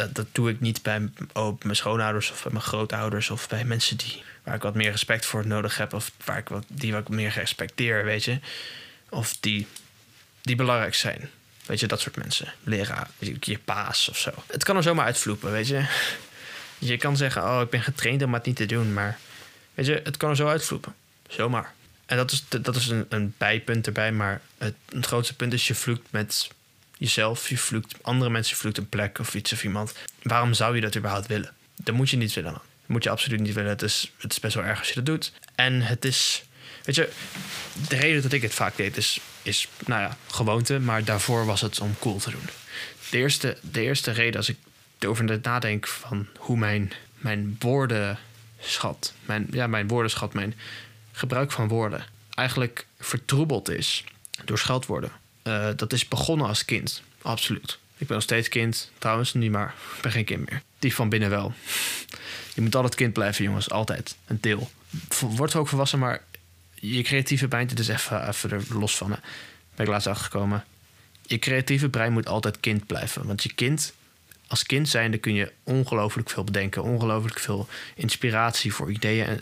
dat, 0.07 0.25
doe 0.31 0.49
ik 0.49 0.59
niet 0.59 0.81
bij 0.81 1.09
oh, 1.33 1.61
mijn 1.61 1.75
schoonouders 1.75 2.31
of 2.31 2.43
bij 2.43 2.51
mijn 2.51 2.63
grootouders 2.63 3.29
of 3.29 3.47
bij 3.47 3.65
mensen 3.65 3.97
die, 3.97 4.23
waar 4.43 4.55
ik 4.55 4.61
wat 4.61 4.75
meer 4.75 4.91
respect 4.91 5.25
voor 5.25 5.47
nodig 5.47 5.77
heb 5.77 5.93
of 5.93 6.11
waar 6.25 6.37
ik 6.37 6.49
wat, 6.49 6.65
die 6.67 6.93
wat 6.93 7.09
meer 7.09 7.29
respecteer, 7.29 8.05
weet 8.05 8.23
je. 8.23 8.39
Of 9.09 9.37
die, 9.39 9.67
die 10.41 10.55
belangrijk 10.55 10.95
zijn. 10.95 11.29
Weet 11.65 11.79
je, 11.79 11.87
dat 11.87 11.99
soort 11.99 12.15
mensen. 12.15 12.53
Leraar, 12.63 13.09
je 13.39 13.59
paas 13.65 14.09
of 14.09 14.17
zo. 14.17 14.31
Het 14.47 14.63
kan 14.63 14.75
er 14.75 14.83
zomaar 14.83 15.05
uitvloepen, 15.05 15.51
weet 15.51 15.67
je. 15.67 15.85
Je 16.77 16.97
kan 16.97 17.17
zeggen, 17.17 17.43
oh, 17.43 17.61
ik 17.61 17.69
ben 17.69 17.81
getraind 17.81 18.23
om 18.23 18.33
het 18.33 18.45
niet 18.45 18.55
te 18.55 18.65
doen, 18.65 18.93
maar 18.93 19.19
weet 19.73 19.85
je, 19.85 20.01
het 20.03 20.17
kan 20.17 20.29
er 20.29 20.35
zo 20.35 20.47
uitvloepen. 20.47 20.95
Zomaar. 21.27 21.73
En 22.05 22.17
dat 22.17 22.31
is, 22.31 22.45
dat 22.61 22.75
is 22.75 22.87
een, 22.87 23.05
een 23.09 23.33
bijpunt 23.37 23.87
erbij, 23.87 24.11
maar 24.11 24.41
het, 24.57 24.75
het 24.89 25.05
grootste 25.05 25.35
punt 25.35 25.53
is 25.53 25.67
je 25.67 25.75
vloekt 25.75 26.07
met 26.09 26.49
jezelf, 27.01 27.49
je 27.49 27.57
vloekt 27.57 27.95
andere 28.01 28.31
mensen, 28.31 28.57
vloekt 28.57 28.77
een 28.77 28.89
plek 28.89 29.19
of 29.19 29.35
iets 29.35 29.53
of 29.53 29.63
iemand. 29.63 29.93
Waarom 30.21 30.53
zou 30.53 30.75
je 30.75 30.81
dat 30.81 30.97
überhaupt 30.97 31.27
willen? 31.27 31.53
Dat 31.75 31.95
moet 31.95 32.09
je 32.09 32.17
niet 32.17 32.33
willen. 32.33 32.61
Moet 32.85 33.03
je 33.03 33.09
absoluut 33.09 33.39
niet 33.39 33.53
willen. 33.53 33.69
Het 33.69 33.81
is, 33.81 34.11
het 34.17 34.31
is 34.31 34.39
best 34.39 34.55
wel 34.55 34.63
erg 34.63 34.79
als 34.79 34.87
je 34.87 34.93
dat 34.93 35.05
doet. 35.05 35.31
En 35.55 35.81
het 35.81 36.05
is, 36.05 36.43
weet 36.83 36.95
je, 36.95 37.09
de 37.87 37.95
reden 37.95 38.21
dat 38.21 38.31
ik 38.31 38.41
het 38.41 38.53
vaak 38.53 38.75
deed 38.75 38.97
is, 38.97 39.19
is 39.41 39.67
nou 39.85 40.01
ja, 40.01 40.17
gewoonte. 40.27 40.79
Maar 40.79 41.03
daarvoor 41.03 41.45
was 41.45 41.61
het 41.61 41.79
om 41.79 41.95
cool 41.99 42.19
te 42.19 42.31
doen. 42.31 42.49
De 43.09 43.17
eerste, 43.17 43.57
de 43.61 43.81
eerste 43.81 44.11
reden 44.11 44.37
als 44.37 44.49
ik 44.49 44.57
erover 44.99 45.39
nadenk 45.41 45.87
van 45.87 46.27
hoe 46.37 46.57
mijn, 46.57 46.91
mijn 47.17 47.55
woordenschat, 47.59 49.13
mijn, 49.25 49.47
ja, 49.51 49.67
mijn 49.67 49.87
woordenschat, 49.87 50.33
mijn 50.33 50.55
gebruik 51.11 51.51
van 51.51 51.67
woorden 51.67 52.05
eigenlijk 52.35 52.85
vertroebeld 52.99 53.69
is 53.69 54.03
door 54.45 54.57
scheldwoorden. 54.57 55.20
Uh, 55.43 55.67
dat 55.75 55.93
is 55.93 56.07
begonnen 56.07 56.47
als 56.47 56.65
kind. 56.65 57.01
Absoluut. 57.21 57.79
Ik 57.97 58.07
ben 58.07 58.15
nog 58.15 58.25
steeds 58.25 58.47
kind. 58.47 58.91
Trouwens, 58.97 59.33
niet 59.33 59.51
maar. 59.51 59.73
Ik 59.95 60.01
ben 60.01 60.11
geen 60.11 60.25
kind 60.25 60.49
meer. 60.49 60.61
Die 60.79 60.95
van 60.95 61.09
binnen 61.09 61.29
wel. 61.29 61.53
Je 62.53 62.61
moet 62.61 62.75
altijd 62.75 62.95
kind 62.95 63.13
blijven, 63.13 63.43
jongens. 63.43 63.69
Altijd. 63.69 64.15
Een 64.25 64.37
deel. 64.41 64.69
Word 65.19 65.55
ook 65.55 65.67
volwassen, 65.67 65.99
maar 65.99 66.21
je 66.75 67.01
creatieve 67.01 67.47
brein, 67.47 67.67
dit 67.67 67.79
is 67.79 67.87
even, 67.87 68.27
even 68.27 68.51
er 68.51 68.63
los 68.69 68.97
van. 68.97 69.11
Hè. 69.11 69.17
Ben 69.75 69.85
ik 69.85 69.91
laatst 69.91 70.07
achtergekomen. 70.07 70.65
Je 71.25 71.39
creatieve 71.39 71.89
brein 71.89 72.13
moet 72.13 72.27
altijd 72.27 72.59
kind 72.59 72.85
blijven. 72.85 73.27
Want 73.27 73.43
je 73.43 73.53
kind, 73.53 73.93
als 74.47 74.63
kind 74.63 74.89
zijnde 74.89 75.17
kun 75.17 75.33
je 75.33 75.51
ongelooflijk 75.63 76.29
veel 76.29 76.43
bedenken. 76.43 76.83
Ongelooflijk 76.83 77.39
veel 77.39 77.67
inspiratie 77.95 78.73
voor 78.73 78.91
ideeën. 78.91 79.25
En 79.25 79.41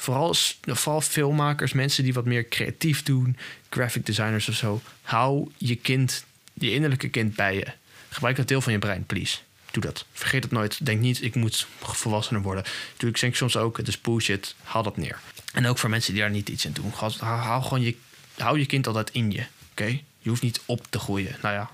vooral, 0.00 0.34
vooral 0.62 1.00
filmmakers, 1.00 1.72
mensen 1.72 2.04
die 2.04 2.12
wat 2.12 2.24
meer 2.24 2.48
creatief 2.48 3.02
doen, 3.02 3.36
graphic 3.70 4.06
designers 4.06 4.48
of 4.48 4.54
zo. 4.54 4.80
Hou 5.02 5.50
je 5.56 5.76
kind, 5.76 6.24
je 6.54 6.72
innerlijke 6.72 7.08
kind 7.08 7.34
bij 7.34 7.54
je. 7.54 7.66
Gebruik 8.08 8.36
dat 8.36 8.48
deel 8.48 8.60
van 8.60 8.72
je 8.72 8.78
brein, 8.78 9.04
please. 9.04 9.38
Doe 9.70 9.82
dat. 9.82 10.04
Vergeet 10.12 10.42
het 10.42 10.52
nooit. 10.52 10.86
Denk 10.86 11.00
niet, 11.00 11.22
ik 11.22 11.34
moet 11.34 11.66
volwassener 11.80 12.42
worden. 12.42 12.64
Doe 12.96 13.10
ik 13.10 13.34
soms 13.34 13.56
ook, 13.56 13.76
het 13.76 13.88
is 13.88 14.00
bullshit. 14.00 14.54
Haal 14.62 14.82
dat 14.82 14.96
neer. 14.96 15.18
En 15.52 15.66
ook 15.66 15.78
voor 15.78 15.90
mensen 15.90 16.12
die 16.12 16.22
daar 16.22 16.30
niet 16.30 16.48
iets 16.48 16.64
in 16.64 16.72
doen. 16.72 16.92
Hou, 17.18 17.62
gewoon 17.62 17.82
je, 17.82 17.96
hou 18.36 18.58
je 18.58 18.66
kind 18.66 18.86
altijd 18.86 19.10
in 19.10 19.30
je. 19.30 19.44
Oké? 19.70 20.00
Je 20.18 20.28
hoeft 20.28 20.42
niet 20.42 20.60
op 20.64 20.86
te 20.90 20.98
groeien. 20.98 21.36
Nou 21.42 21.54
ja, 21.54 21.70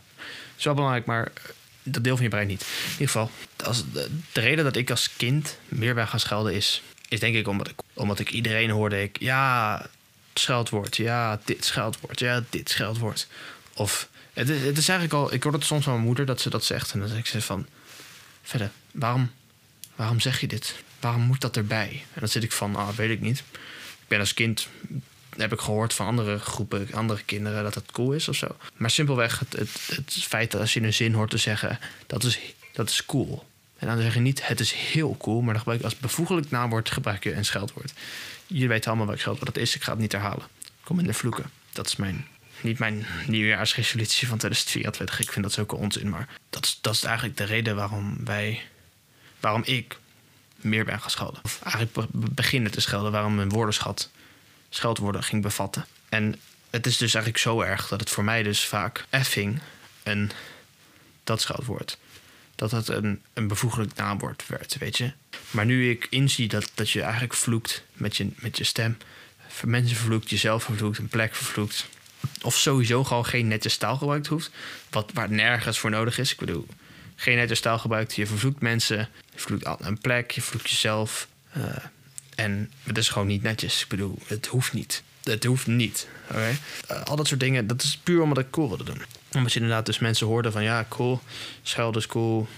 is 0.57 0.65
wel 0.65 0.75
belangrijk, 0.75 1.07
maar 1.07 1.33
dat 1.83 2.05
deel 2.05 2.15
van 2.15 2.25
je 2.25 2.31
brein 2.31 2.47
niet. 2.47 2.61
In 2.61 2.91
ieder 2.91 3.07
geval, 3.07 3.31
de, 3.93 4.11
de 4.33 4.41
reden 4.41 4.65
dat 4.65 4.77
ik 4.77 4.91
als 4.91 5.11
kind 5.17 5.59
meer 5.69 5.95
ben 5.95 6.09
gaan 6.09 6.21
schelden 6.21 6.55
is 6.55 6.83
is 7.15 7.21
denk 7.21 7.35
ik 7.35 7.49
omdat 7.49 7.69
ik, 7.69 7.75
omdat 7.93 8.19
ik 8.19 8.31
iedereen 8.31 8.71
hoorde 8.71 9.03
ik, 9.03 9.21
ja, 9.21 9.87
scheldwoord, 10.35 10.97
ja, 10.97 11.41
dit 11.45 11.65
scheldwoord, 11.65 12.19
ja, 12.19 12.43
dit 12.51 12.71
scheldwoord. 12.71 13.27
Of 13.75 14.09
Het 14.33 14.49
is, 14.49 14.63
het 14.63 14.79
is 14.79 14.89
eigenlijk 14.89 15.13
al... 15.21 15.33
Ik 15.33 15.43
hoor 15.43 15.53
het 15.53 15.65
soms 15.65 15.85
van 15.85 15.93
mijn 15.93 16.05
moeder 16.05 16.27
dat 16.27 16.41
ze 16.41 16.51
dat 16.51 16.65
zegt. 16.65 16.93
En 16.93 16.99
dan 16.99 17.09
zeg 17.09 17.19
ik 17.19 17.27
ze 17.27 17.41
van... 17.43 17.67
Verder, 18.43 18.71
waarom, 18.91 19.31
waarom 19.95 20.21
zeg 20.21 20.41
je 20.41 20.47
dit? 20.47 20.75
Waarom 21.01 21.23
moet 21.23 21.41
dat 21.41 21.57
erbij? 21.57 22.05
En 22.13 22.21
dan 22.21 22.29
zit 22.29 22.43
ik 22.43 22.53
van, 22.53 22.77
ah, 22.77 22.89
weet 22.89 23.11
ik 23.11 23.21
niet. 23.21 23.39
Ik 24.01 24.09
ben 24.09 24.21
als 24.21 24.35
kind... 24.35 24.69
Heb 25.37 25.53
ik 25.53 25.61
gehoord 25.61 25.95
van 25.95 26.07
andere 26.07 26.39
groepen, 26.39 26.89
andere 26.93 27.23
kinderen, 27.23 27.63
dat 27.63 27.75
het 27.75 27.93
cool 27.93 28.13
is 28.13 28.29
of 28.29 28.37
zo. 28.37 28.57
Maar 28.77 28.91
simpelweg 28.91 29.39
het, 29.39 29.53
het, 29.53 29.97
het 29.97 30.13
feit 30.13 30.51
dat 30.51 30.61
als 30.61 30.73
je 30.73 30.83
een 30.83 30.93
zin 30.93 31.13
hoort 31.13 31.31
te 31.31 31.39
zeggen, 31.39 31.79
dat 32.07 32.25
is, 32.25 32.39
dat 32.73 32.89
is 32.89 33.07
cool. 33.07 33.45
En 33.79 33.87
dan 33.87 34.01
zeg 34.01 34.15
je 34.15 34.21
niet, 34.21 34.47
het 34.47 34.61
is 34.61 34.73
heel 34.73 35.17
cool, 35.17 35.41
maar 35.41 35.53
dan 35.53 35.59
gebruik 35.59 35.79
je 35.79 35.85
als 35.85 35.99
bevoeglijk 35.99 36.51
naamwoord 36.51 36.91
gebruik 36.91 37.25
je 37.25 37.35
een 37.35 37.45
scheldwoord. 37.45 37.93
Jullie 38.47 38.69
weten 38.69 38.89
allemaal 38.89 39.07
welk 39.07 39.19
scheldwoord 39.19 39.55
dat 39.55 39.63
is, 39.63 39.75
ik 39.75 39.83
ga 39.83 39.91
het 39.91 40.01
niet 40.01 40.13
herhalen. 40.13 40.47
Kom 40.83 40.99
in 40.99 41.07
de 41.07 41.15
vloeken. 41.15 41.51
Dat 41.73 41.87
is 41.87 41.97
mijn, 41.97 42.27
niet 42.61 42.79
mijn 42.79 43.07
nieuwjaarsresolutie 43.27 44.29
van 44.29 44.39
2024. 44.39 45.21
Ik 45.21 45.33
vind 45.33 45.45
dat 45.45 45.55
zulke 45.55 45.77
onzin, 45.77 46.09
maar 46.09 46.29
dat 46.51 46.65
is, 46.65 46.79
dat 46.81 46.95
is 46.95 47.05
eigenlijk 47.05 47.37
de 47.37 47.45
reden 47.45 47.77
waarom 47.77 48.25
wij, 48.25 48.63
waarom 49.41 49.63
ik 49.65 49.99
meer 50.57 50.85
ben 50.85 51.01
gaan 51.01 51.11
schelden. 51.11 51.41
Of 51.43 51.61
eigenlijk 51.63 52.09
beginnen 52.13 52.71
te 52.71 52.81
schelden, 52.81 53.13
waarom 53.13 53.35
mijn 53.35 53.49
woordenschat 53.49 54.11
scheldwoorden 54.69 55.23
ging 55.23 55.43
bevatten. 55.43 55.87
En 56.09 56.41
het 56.71 56.87
is 56.87 56.97
dus 56.97 57.15
eigenlijk 57.15 57.45
zo 57.45 57.61
erg 57.61 57.89
dat 57.89 58.01
het 58.01 58.11
voor 58.11 58.25
mij 58.25 58.43
dus 58.43 58.65
vaak 58.65 59.05
effing 59.11 59.61
een 60.03 60.31
dat 61.25 61.41
scheldwoord 61.41 61.99
dat 62.55 62.71
het 62.71 62.89
een, 62.89 63.23
een 63.33 63.49
bevoeglijk 63.49 63.95
naamwoord 63.95 64.47
werd, 64.47 64.79
weet 64.79 64.97
je. 64.97 65.13
Maar 65.51 65.65
nu 65.65 65.91
ik 65.91 66.07
inzie 66.11 66.49
dat, 66.49 66.71
dat 66.75 66.91
je 66.91 67.03
eigenlijk 67.03 67.35
vloekt 67.35 67.85
met 67.93 68.17
je, 68.17 68.29
met 68.37 68.59
je 68.59 68.65
stem, 68.65 68.97
mensen 69.65 69.97
vervloekt, 69.97 70.31
jezelf 70.31 70.65
vervloekt, 70.65 70.99
een 70.99 71.09
plek 71.09 71.35
vervloekt, 71.35 71.87
of 72.43 72.57
sowieso 72.57 73.05
gewoon 73.05 73.27
geen 73.27 73.49
nette 73.49 73.79
taal 73.79 73.97
gebruikt 73.97 74.27
hoeft, 74.27 74.51
wat, 74.91 75.11
waar 75.15 75.31
nergens 75.31 75.79
voor 75.79 75.91
nodig 75.91 76.19
is. 76.19 76.33
Ik 76.33 76.39
bedoel, 76.39 76.67
geen 77.17 77.37
nette 77.37 77.61
taal 77.61 77.79
gebruikt, 77.79 78.15
je 78.15 78.27
vervloekt 78.27 78.61
mensen, 78.61 78.99
je 78.99 79.39
vervloekt 79.39 79.67
een 79.81 79.99
plek, 79.99 80.31
je 80.31 80.41
vervloekt 80.41 80.71
jezelf. 80.71 81.29
Uh, 81.57 81.65
en 82.35 82.73
het 82.83 82.99
is 82.99 83.09
gewoon 83.09 83.27
niet 83.27 83.43
netjes. 83.43 83.83
Ik 83.83 83.89
bedoel, 83.89 84.19
het 84.27 84.47
hoeft 84.47 84.73
niet. 84.73 85.03
Het 85.23 85.45
hoeft 85.45 85.67
niet. 85.67 86.09
Oké? 86.29 86.59
Uh, 86.91 87.03
al 87.03 87.17
dat 87.17 87.27
soort 87.27 87.41
dingen, 87.41 87.67
dat 87.67 87.83
is 87.83 87.99
puur 88.03 88.23
omdat 88.23 88.39
ik 88.39 88.51
cool 88.51 88.69
wilde 88.69 88.85
doen 88.85 89.03
omdat 89.37 89.53
je 89.53 89.61
inderdaad 89.61 89.87
dus 89.87 89.99
mensen 89.99 90.27
hoorde 90.27 90.53
van 90.53 90.63
ja, 90.63 90.87
cool, 90.89 91.21
schelden 91.63 92.01
is 92.01 92.07
cool. 92.07 92.49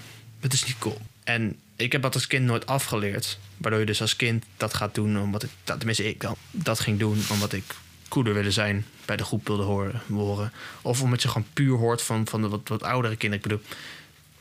Het 0.41 0.53
is 0.53 0.65
niet 0.65 0.79
cool. 0.79 1.01
En 1.25 1.59
ik 1.77 1.93
heb 1.93 2.03
dat 2.03 2.15
als 2.15 2.27
kind 2.27 2.45
nooit 2.45 2.67
afgeleerd. 2.67 3.39
Waardoor 3.57 3.81
je 3.81 3.87
dus 3.87 4.01
als 4.01 4.17
kind 4.17 4.45
dat 4.57 4.75
gaat 4.75 4.95
doen 4.95 5.21
omdat 5.21 5.43
ik, 5.43 5.51
tenminste 5.65 6.09
ik 6.09 6.21
dan, 6.21 6.37
dat 6.51 6.81
ging 6.81 6.99
doen 6.99 7.23
omdat 7.31 7.53
ik 7.53 7.65
cooler 8.09 8.35
wilde 8.35 8.51
zijn, 8.51 8.87
bij 9.05 9.17
de 9.17 9.25
groep 9.25 9.47
wilde 9.47 9.63
horen. 9.63 10.01
horen. 10.09 10.53
Of 10.83 11.03
omdat 11.03 11.23
je 11.23 11.29
gewoon 11.29 11.47
puur 11.53 11.77
hoort 11.77 12.03
van, 12.03 12.27
van 12.27 12.43
de 12.43 12.49
wat, 12.49 12.69
wat 12.69 12.83
oudere 12.83 13.17
kinderen. 13.17 13.45
Ik 13.45 13.51
bedoel, 13.51 13.67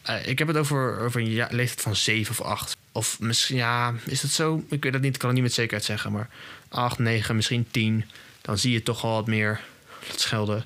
uh, 0.09 0.27
ik 0.27 0.39
heb 0.39 0.47
het 0.47 0.57
over, 0.57 0.99
over 0.99 1.21
een 1.21 1.47
leeftijd 1.49 1.81
van 1.81 1.95
zeven 1.95 2.31
of 2.31 2.41
acht. 2.41 2.77
Of 2.91 3.19
misschien, 3.19 3.55
ja, 3.57 3.93
is 4.05 4.21
dat 4.21 4.31
zo? 4.31 4.63
Ik 4.69 4.83
weet 4.83 4.93
dat 4.93 5.01
niet, 5.01 5.13
ik 5.13 5.19
kan 5.19 5.29
het 5.29 5.37
niet 5.37 5.47
met 5.47 5.55
zekerheid 5.55 5.83
zeggen. 5.83 6.11
Maar 6.11 6.29
acht, 6.69 6.99
negen, 6.99 7.35
misschien 7.35 7.67
tien. 7.71 8.05
Dan 8.41 8.57
zie 8.57 8.71
je 8.71 8.83
toch 8.83 9.03
al 9.03 9.13
wat 9.13 9.27
meer 9.27 9.61
dat 10.07 10.19
schelden. 10.19 10.65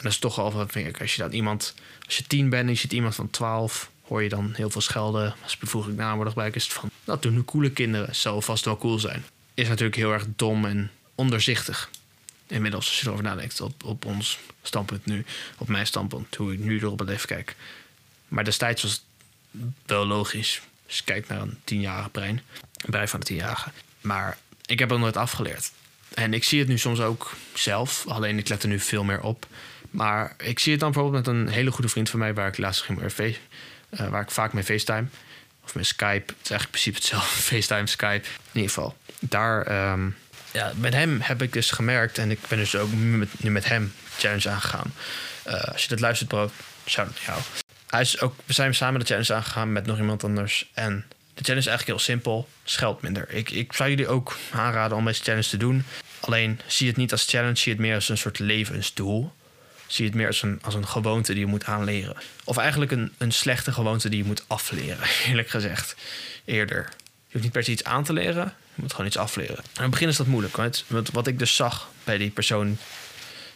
En 0.00 0.06
dat 0.06 0.14
is 0.14 0.18
toch 0.18 0.38
al 0.38 0.52
wat 0.52 0.74
ik, 0.74 1.00
als 1.00 1.14
je 1.14 1.22
dan 1.22 1.32
iemand, 1.32 1.74
als 2.06 2.16
je 2.16 2.26
tien 2.26 2.48
bent 2.48 2.64
en 2.64 2.72
je 2.72 2.78
ziet 2.78 2.92
iemand 2.92 3.14
van 3.14 3.30
twaalf, 3.30 3.90
hoor 4.02 4.22
je 4.22 4.28
dan 4.28 4.52
heel 4.54 4.70
veel 4.70 4.80
schelden. 4.80 5.34
Als 5.42 5.56
bevoeglijk 5.56 5.98
naamwoord 5.98 6.34
bij 6.34 6.50
is 6.50 6.64
het 6.64 6.72
van, 6.72 6.90
dat 7.04 7.22
doen 7.22 7.34
nu 7.34 7.44
coole 7.44 7.70
kinderen, 7.70 8.14
zou 8.14 8.42
vast 8.42 8.64
wel 8.64 8.76
cool 8.78 8.98
zijn. 8.98 9.24
Is 9.54 9.68
natuurlijk 9.68 9.96
heel 9.96 10.12
erg 10.12 10.26
dom 10.36 10.64
en 10.64 10.90
onderzichtig. 11.14 11.90
Inmiddels, 12.46 12.86
als 12.86 13.00
je 13.00 13.06
erover 13.06 13.24
nadenkt, 13.24 13.60
op, 13.60 13.84
op 13.84 14.04
ons 14.04 14.38
standpunt 14.62 15.06
nu, 15.06 15.24
op 15.58 15.68
mijn 15.68 15.86
standpunt, 15.86 16.34
hoe 16.34 16.52
ik 16.52 16.58
nu 16.58 16.78
erop 16.78 16.98
het 16.98 17.08
leven 17.08 17.28
kijk. 17.28 17.56
Maar 18.28 18.44
destijds 18.44 18.82
was 18.82 18.92
het 19.50 19.62
wel 19.86 20.06
logisch. 20.06 20.60
Als 20.86 20.96
je 20.96 21.04
kijkt 21.04 21.28
naar 21.28 21.40
een 21.40 21.58
tienjarige 21.64 22.08
brein, 22.08 22.42
een 22.76 22.90
brein 22.90 23.08
van 23.08 23.20
een 23.20 23.26
tienjarige. 23.26 23.70
Maar 24.00 24.38
ik 24.66 24.78
heb 24.78 24.90
het 24.90 24.98
nooit 24.98 25.16
afgeleerd. 25.16 25.72
En 26.14 26.34
ik 26.34 26.44
zie 26.44 26.58
het 26.58 26.68
nu 26.68 26.78
soms 26.78 27.00
ook 27.00 27.36
zelf, 27.54 28.04
alleen 28.06 28.38
ik 28.38 28.48
let 28.48 28.62
er 28.62 28.68
nu 28.68 28.80
veel 28.80 29.04
meer 29.04 29.22
op. 29.22 29.46
Maar 29.90 30.34
ik 30.38 30.58
zie 30.58 30.72
het 30.72 30.80
dan 30.80 30.92
bijvoorbeeld 30.92 31.26
met 31.26 31.34
een 31.34 31.48
hele 31.48 31.70
goede 31.70 31.88
vriend 31.88 32.10
van 32.10 32.18
mij, 32.18 32.34
waar 32.34 32.48
ik 32.48 32.58
laatst 32.58 32.82
ging 32.82 33.14
mee, 33.16 33.38
uh, 33.90 34.08
waar 34.08 34.22
ik 34.22 34.30
vaak 34.30 34.52
mee 34.52 34.64
FaceTime. 34.64 35.06
Of 35.64 35.74
met 35.74 35.86
Skype. 35.86 36.24
Het 36.26 36.36
is 36.42 36.50
eigenlijk 36.50 36.62
in 36.62 36.70
principe 36.70 36.96
hetzelfde. 36.96 37.42
FaceTime, 37.56 37.86
Skype. 37.86 38.26
In 38.52 38.60
ieder 38.60 38.68
geval. 38.70 38.96
Daar, 39.18 39.90
um, 39.92 40.16
ja, 40.52 40.72
met 40.76 40.94
hem 40.94 41.20
heb 41.20 41.42
ik 41.42 41.52
dus 41.52 41.70
gemerkt, 41.70 42.18
en 42.18 42.30
ik 42.30 42.38
ben 42.48 42.58
dus 42.58 42.76
ook 42.76 42.92
nu 42.92 43.16
met, 43.16 43.42
met 43.42 43.68
hem 43.68 43.92
challenge 44.18 44.48
aangegaan. 44.48 44.92
Uh, 45.46 45.54
als 45.54 45.82
je 45.82 45.88
dat 45.88 46.00
luistert, 46.00 46.28
bro, 46.28 46.50
shout 46.86 47.06
out 47.06 47.18
jou. 47.18 47.40
Hij 47.86 48.00
is 48.00 48.20
ook, 48.20 48.34
we 48.44 48.52
zijn 48.52 48.74
samen 48.74 49.00
de 49.00 49.06
challenge 49.06 49.34
aangegaan 49.34 49.72
met 49.72 49.86
nog 49.86 49.98
iemand 49.98 50.24
anders. 50.24 50.70
En 50.74 51.04
de 51.34 51.44
challenge 51.44 51.66
is 51.66 51.66
eigenlijk 51.66 51.86
heel 51.86 52.14
simpel. 52.14 52.48
Scheld 52.64 53.02
minder. 53.02 53.30
Ik, 53.30 53.50
ik 53.50 53.72
zou 53.72 53.88
jullie 53.88 54.08
ook 54.08 54.36
aanraden 54.50 54.96
om 54.96 55.04
deze 55.04 55.22
challenge 55.22 55.48
te 55.48 55.56
doen. 55.56 55.84
Alleen 56.20 56.60
zie 56.66 56.88
het 56.88 56.96
niet 56.96 57.12
als 57.12 57.26
challenge, 57.26 57.56
zie 57.56 57.72
het 57.72 57.80
meer 57.80 57.94
als 57.94 58.08
een 58.08 58.18
soort 58.18 58.38
levensdoel 58.38 59.32
zie 59.92 60.04
je 60.04 60.10
het 60.10 60.18
meer 60.18 60.26
als 60.26 60.42
een, 60.42 60.58
als 60.62 60.74
een 60.74 60.88
gewoonte 60.88 61.32
die 61.32 61.40
je 61.40 61.46
moet 61.46 61.64
aanleren. 61.64 62.16
Of 62.44 62.56
eigenlijk 62.56 62.90
een, 62.90 63.12
een 63.18 63.32
slechte 63.32 63.72
gewoonte 63.72 64.08
die 64.08 64.18
je 64.18 64.24
moet 64.24 64.44
afleren, 64.46 65.08
eerlijk 65.26 65.48
gezegd. 65.48 65.94
Eerder. 66.44 66.88
Je 67.26 67.32
hoeft 67.32 67.44
niet 67.44 67.52
per 67.52 67.64
se 67.64 67.70
iets 67.70 67.84
aan 67.84 68.04
te 68.04 68.12
leren, 68.12 68.54
je 68.74 68.82
moet 68.82 68.90
gewoon 68.90 69.06
iets 69.06 69.16
afleren. 69.16 69.56
En 69.56 69.64
in 69.74 69.82
het 69.82 69.90
begin 69.90 70.08
is 70.08 70.16
dat 70.16 70.26
moeilijk. 70.26 70.56
Want 70.86 71.10
wat 71.10 71.26
ik 71.26 71.38
dus 71.38 71.56
zag 71.56 71.88
bij 72.04 72.18
die 72.18 72.30
persoon, 72.30 72.78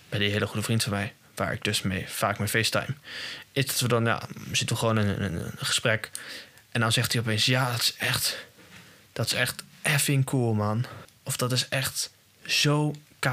bij 0.09 0.19
die 0.19 0.31
hele 0.31 0.47
goede 0.47 0.63
vriend 0.63 0.83
van 0.83 0.93
mij, 0.93 1.13
waar 1.35 1.53
ik 1.53 1.65
dus 1.65 1.83
mee, 1.83 2.05
vaak 2.09 2.39
mee 2.39 2.49
FaceTime, 2.49 2.95
is 3.53 3.67
dat 3.67 3.81
we 3.81 3.89
dan, 3.89 4.05
ja, 4.05 4.23
we 4.49 4.57
zitten 4.57 4.77
gewoon 4.77 4.99
in 4.99 5.09
een, 5.09 5.35
een 5.35 5.53
gesprek. 5.57 6.11
En 6.71 6.81
dan 6.81 6.93
zegt 6.93 7.13
hij 7.13 7.23
opeens, 7.23 7.45
ja, 7.45 7.71
dat 7.71 7.81
is 7.81 7.95
echt, 7.99 8.47
dat 9.13 9.27
is 9.27 9.33
echt 9.33 9.63
effing 9.83 10.25
cool, 10.25 10.55
man. 10.55 10.85
Of 11.23 11.37
dat 11.37 11.53
is 11.53 11.69
echt 11.69 12.11
zo 12.47 12.95
K. 13.19 13.29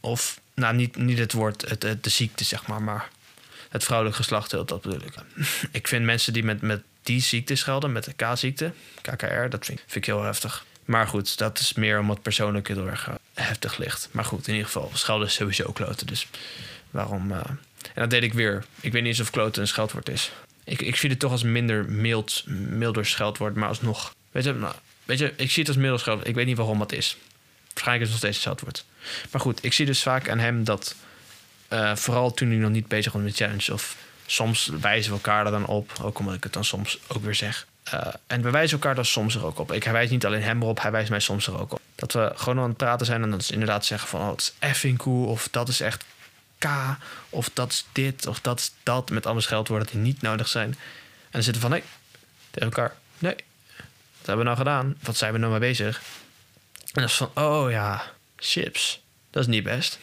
Of 0.00 0.40
nou, 0.54 0.74
niet, 0.74 0.96
niet 0.96 1.18
het 1.18 1.32
woord, 1.32 1.68
het, 1.68 1.80
de 1.80 2.10
ziekte, 2.10 2.44
zeg 2.44 2.66
maar, 2.66 2.82
maar 2.82 3.08
het 3.68 3.84
vrouwelijk 3.84 4.16
geslacht, 4.16 4.50
dat 4.50 4.80
bedoel 4.82 5.00
ik. 5.00 5.14
ik 5.70 5.88
vind 5.88 6.04
mensen 6.04 6.32
die 6.32 6.44
met, 6.44 6.60
met 6.60 6.82
die 7.02 7.20
ziekte 7.20 7.54
schelden, 7.54 7.92
met 7.92 8.04
de 8.04 8.12
K-ziekte, 8.12 8.72
KKR, 9.00 9.48
dat 9.48 9.64
vind, 9.64 9.80
ik 9.92 10.04
heel 10.04 10.22
heftig. 10.22 10.64
Maar 10.84 11.06
goed, 11.06 11.38
dat 11.38 11.58
is 11.58 11.74
meer 11.74 11.98
omdat 11.98 12.22
persoonlijk 12.22 12.68
heel 12.68 12.88
erg 12.88 13.08
eh, 13.08 13.14
heftig 13.34 13.78
ligt. 13.78 14.08
Maar 14.10 14.24
goed, 14.24 14.46
in 14.46 14.52
ieder 14.52 14.70
geval, 14.70 14.90
schelden 14.94 15.26
is 15.26 15.34
sowieso 15.34 15.72
kloten. 15.72 16.06
Dus 16.06 16.26
waarom. 16.90 17.30
Uh... 17.30 17.36
En 17.36 18.00
dat 18.00 18.10
deed 18.10 18.22
ik 18.22 18.32
weer. 18.32 18.64
Ik 18.80 18.92
weet 18.92 19.02
niet 19.02 19.10
eens 19.10 19.20
of 19.20 19.30
kloten 19.30 19.62
een 19.62 19.68
scheldwoord 19.68 20.08
is. 20.08 20.32
Ik, 20.64 20.82
ik 20.82 20.96
zie 20.96 21.10
het 21.10 21.18
toch 21.18 21.30
als 21.30 21.42
minder 21.42 21.90
mild, 21.90 22.42
milder 22.46 23.06
scheldwoord, 23.06 23.54
maar 23.54 23.68
alsnog. 23.68 24.14
Weet 24.30 24.44
je, 24.44 24.52
nou, 24.52 24.74
weet 25.04 25.18
je, 25.18 25.32
ik 25.36 25.50
zie 25.50 25.62
het 25.62 25.68
als 25.68 25.80
milder 25.80 26.00
scheldwoord. 26.00 26.28
Ik 26.28 26.34
weet 26.34 26.46
niet 26.46 26.56
waarom 26.56 26.78
dat 26.78 26.92
is. 26.92 27.16
Waarschijnlijk 27.66 28.08
is 28.08 28.12
het 28.12 28.22
nog 28.22 28.32
steeds 28.32 28.34
hetzelfde 28.36 28.64
woord. 28.64 28.84
Maar 29.30 29.40
goed, 29.40 29.64
ik 29.64 29.72
zie 29.72 29.86
dus 29.86 30.02
vaak 30.02 30.28
aan 30.28 30.38
hem 30.38 30.64
dat... 30.64 30.94
Uh, 31.68 31.96
vooral 31.96 32.32
toen 32.32 32.48
hij 32.48 32.56
nog 32.56 32.70
niet 32.70 32.88
bezig 32.88 33.12
was 33.12 33.22
met 33.22 33.36
challenge... 33.36 33.72
of 33.72 33.96
soms 34.26 34.70
wijzen 34.80 35.10
we 35.10 35.16
elkaar 35.16 35.44
er 35.44 35.50
dan 35.50 35.66
op. 35.66 35.92
Ook 36.02 36.18
omdat 36.18 36.34
ik 36.34 36.42
het 36.42 36.52
dan 36.52 36.64
soms 36.64 36.98
ook 37.06 37.24
weer 37.24 37.34
zeg. 37.34 37.66
Uh, 37.94 38.06
en 38.26 38.42
we 38.42 38.50
wijzen 38.50 38.78
elkaar 38.78 38.94
dan 38.94 39.04
soms 39.04 39.34
er 39.34 39.44
ook 39.44 39.58
op. 39.58 39.72
Ik 39.72 39.84
wijs 39.84 40.10
niet 40.10 40.26
alleen 40.26 40.42
hem 40.42 40.62
erop, 40.62 40.82
hij 40.82 40.90
wijst 40.90 41.10
mij 41.10 41.20
soms 41.20 41.46
er 41.46 41.60
ook 41.60 41.72
op. 41.72 41.80
Dat 41.94 42.12
we 42.12 42.32
gewoon 42.34 42.58
aan 42.58 42.68
het 42.68 42.76
praten 42.76 43.06
zijn 43.06 43.22
en 43.22 43.30
dat 43.30 43.40
is 43.40 43.50
inderdaad 43.50 43.86
zeggen 43.86 44.08
van... 44.08 44.20
oh, 44.20 44.30
het 44.30 44.40
is 44.40 44.52
effing 44.58 44.98
cool 44.98 45.26
of 45.26 45.48
dat 45.50 45.68
is 45.68 45.80
echt 45.80 46.04
K 46.58 46.66
of 47.30 47.50
dat 47.52 47.72
is 47.72 47.86
dit 47.92 48.26
of 48.26 48.40
dat 48.40 48.58
is 48.58 48.72
dat... 48.82 49.10
met 49.10 49.24
allemaal 49.24 49.42
scheldwoorden 49.42 49.88
die 49.88 50.00
niet 50.00 50.22
nodig 50.22 50.48
zijn. 50.48 50.68
En 50.68 51.30
dan 51.30 51.42
zitten 51.42 51.62
we 51.62 51.68
van, 51.68 51.78
nee, 51.78 51.84
tegen 52.50 52.68
elkaar, 52.68 52.94
nee, 53.18 53.34
wat 54.16 54.26
hebben 54.26 54.38
we 54.38 54.44
nou 54.44 54.56
gedaan? 54.56 54.96
Wat 55.00 55.16
zijn 55.16 55.32
we 55.32 55.38
nou 55.38 55.50
mee 55.50 55.60
bezig? 55.60 56.02
En 56.92 57.00
dat 57.00 57.10
is 57.10 57.16
van, 57.16 57.30
oh 57.34 57.70
ja, 57.70 58.04
chips. 58.44 59.00
Dat 59.30 59.42
is 59.42 59.48
niet 59.48 59.62
best. 59.62 59.98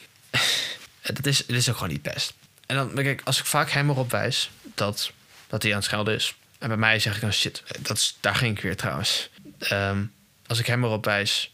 dat 1.13 1.25
is, 1.25 1.45
is 1.45 1.69
ook 1.69 1.75
gewoon 1.75 1.91
niet 1.91 2.01
best. 2.01 2.33
En 2.65 2.75
dan, 2.75 2.93
kijk, 2.93 3.21
als 3.23 3.39
ik 3.39 3.45
vaak 3.45 3.69
hem 3.69 3.89
erop 3.89 4.11
wijs 4.11 4.49
dat, 4.61 5.11
dat 5.47 5.61
hij 5.61 5.71
aan 5.71 5.77
het 5.77 5.87
schelden 5.87 6.15
is. 6.15 6.35
En 6.57 6.67
bij 6.67 6.77
mij 6.77 6.99
zeg 6.99 7.15
ik 7.15 7.21
dan, 7.21 7.33
shit, 7.33 7.63
dat 7.79 7.97
is, 7.97 8.17
daar 8.19 8.35
ging 8.35 8.57
ik 8.57 8.63
weer 8.63 8.75
trouwens. 8.75 9.29
Ehm, 9.57 10.03
als 10.47 10.59
ik 10.59 10.65
hem 10.65 10.83
erop 10.83 11.05
wijs, 11.05 11.51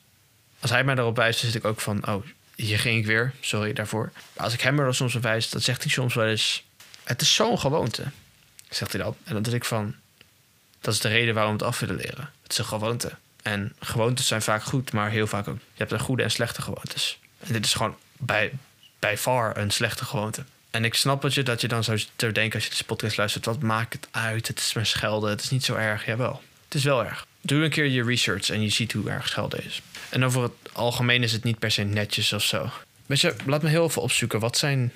als 0.60 0.72
hij 0.72 0.84
mij 0.84 0.96
erop 0.96 1.16
wijst, 1.16 1.42
dan 1.42 1.52
zit 1.52 1.60
ik 1.64 1.70
ook 1.70 1.82
van, 1.82 2.08
oh, 2.08 2.26
hier 2.56 2.80
ging 2.80 3.00
ik 3.00 3.06
weer, 3.06 3.34
sorry 3.40 3.74
daarvoor. 3.74 4.12
Maar 4.34 4.44
als 4.44 4.54
ik 4.54 4.62
hem 4.62 4.80
er 4.80 4.96
soms 4.96 5.16
op 5.16 5.22
wijs, 5.22 5.50
dan 5.50 5.62
zegt 5.62 5.84
hij 5.84 5.92
soms 5.92 6.14
wel 6.14 6.28
eens, 6.28 6.64
het 7.04 7.22
is 7.22 7.34
zo'n 7.34 7.60
gewoonte. 7.60 8.04
Zegt 8.70 8.92
hij 8.92 9.02
dan. 9.02 9.16
En 9.24 9.34
dan 9.34 9.44
denk 9.44 9.56
ik 9.56 9.66
van, 9.66 9.96
dat 10.82 10.94
is 10.94 11.00
de 11.00 11.08
reden 11.08 11.34
waarom 11.34 11.58
we 11.58 11.64
het 11.64 11.68
af 11.68 11.80
willen 11.80 11.96
leren. 11.96 12.32
Het 12.44 12.52
is 12.52 12.58
een 12.58 12.66
gewoonte. 12.66 13.12
En 13.48 13.74
gewoontes 13.80 14.28
zijn 14.28 14.42
vaak 14.42 14.64
goed, 14.64 14.94
maar 14.94 15.10
heel 15.10 15.28
vaak 15.28 15.48
ook. 15.48 15.58
Je 15.58 15.78
hebt 15.78 15.92
een 15.92 16.00
goede 16.00 16.24
en 16.24 16.32
slechte 16.32 16.62
gewoontes. 16.62 17.20
En 17.40 17.54
dit 17.54 17.66
is 17.66 17.74
gewoon 17.74 17.96
bij, 18.18 18.52
bij 19.00 19.18
far 19.18 19.58
een 19.58 19.72
slechte 19.72 20.06
gewoonte. 20.06 20.44
En 20.72 20.86
ik 20.86 20.94
snap 20.94 21.22
dat 21.22 21.34
je, 21.34 21.44
dat 21.44 21.62
je 21.62 21.68
dan 21.68 21.84
zou, 21.84 22.06
denken 22.16 22.54
als 22.54 22.64
je 22.64 22.70
deze 22.70 22.84
podcast 22.84 23.18
luistert: 23.18 23.46
wat 23.46 23.62
maakt 23.62 23.94
het 23.94 24.08
uit? 24.12 24.48
Het 24.48 24.60
is 24.60 24.74
maar 24.74 24.86
schelden. 24.86 25.30
Het 25.30 25.42
is 25.42 25.50
niet 25.50 25.64
zo 25.64 25.76
erg. 25.76 26.06
Jawel, 26.06 26.42
het 26.66 26.76
is 26.76 26.84
wel 26.84 27.06
erg. 27.06 27.26
Doe 27.42 27.64
een 27.64 27.70
keer 27.70 27.86
je 27.86 28.04
research 28.04 28.50
en 28.50 28.62
je 28.62 28.70
ziet 28.70 28.92
hoe 28.92 29.10
erg 29.10 29.28
schelden 29.28 29.66
is. 29.66 29.82
En 30.10 30.26
over 30.26 30.42
het 30.42 30.52
algemeen 30.74 31.24
is 31.24 31.32
het 31.32 31.44
niet 31.44 31.60
per 31.60 31.72
se 31.72 31.84
netjes 31.84 32.34
of 32.34 32.44
zo. 32.44 32.70
Weet 33.06 33.22
je, 33.22 33.36
laat 33.46 33.62
me 33.62 33.70
heel 33.70 33.86
even 33.86 34.02
opzoeken. 34.02 34.40
Wat 34.40 34.58
zijn 34.58 34.94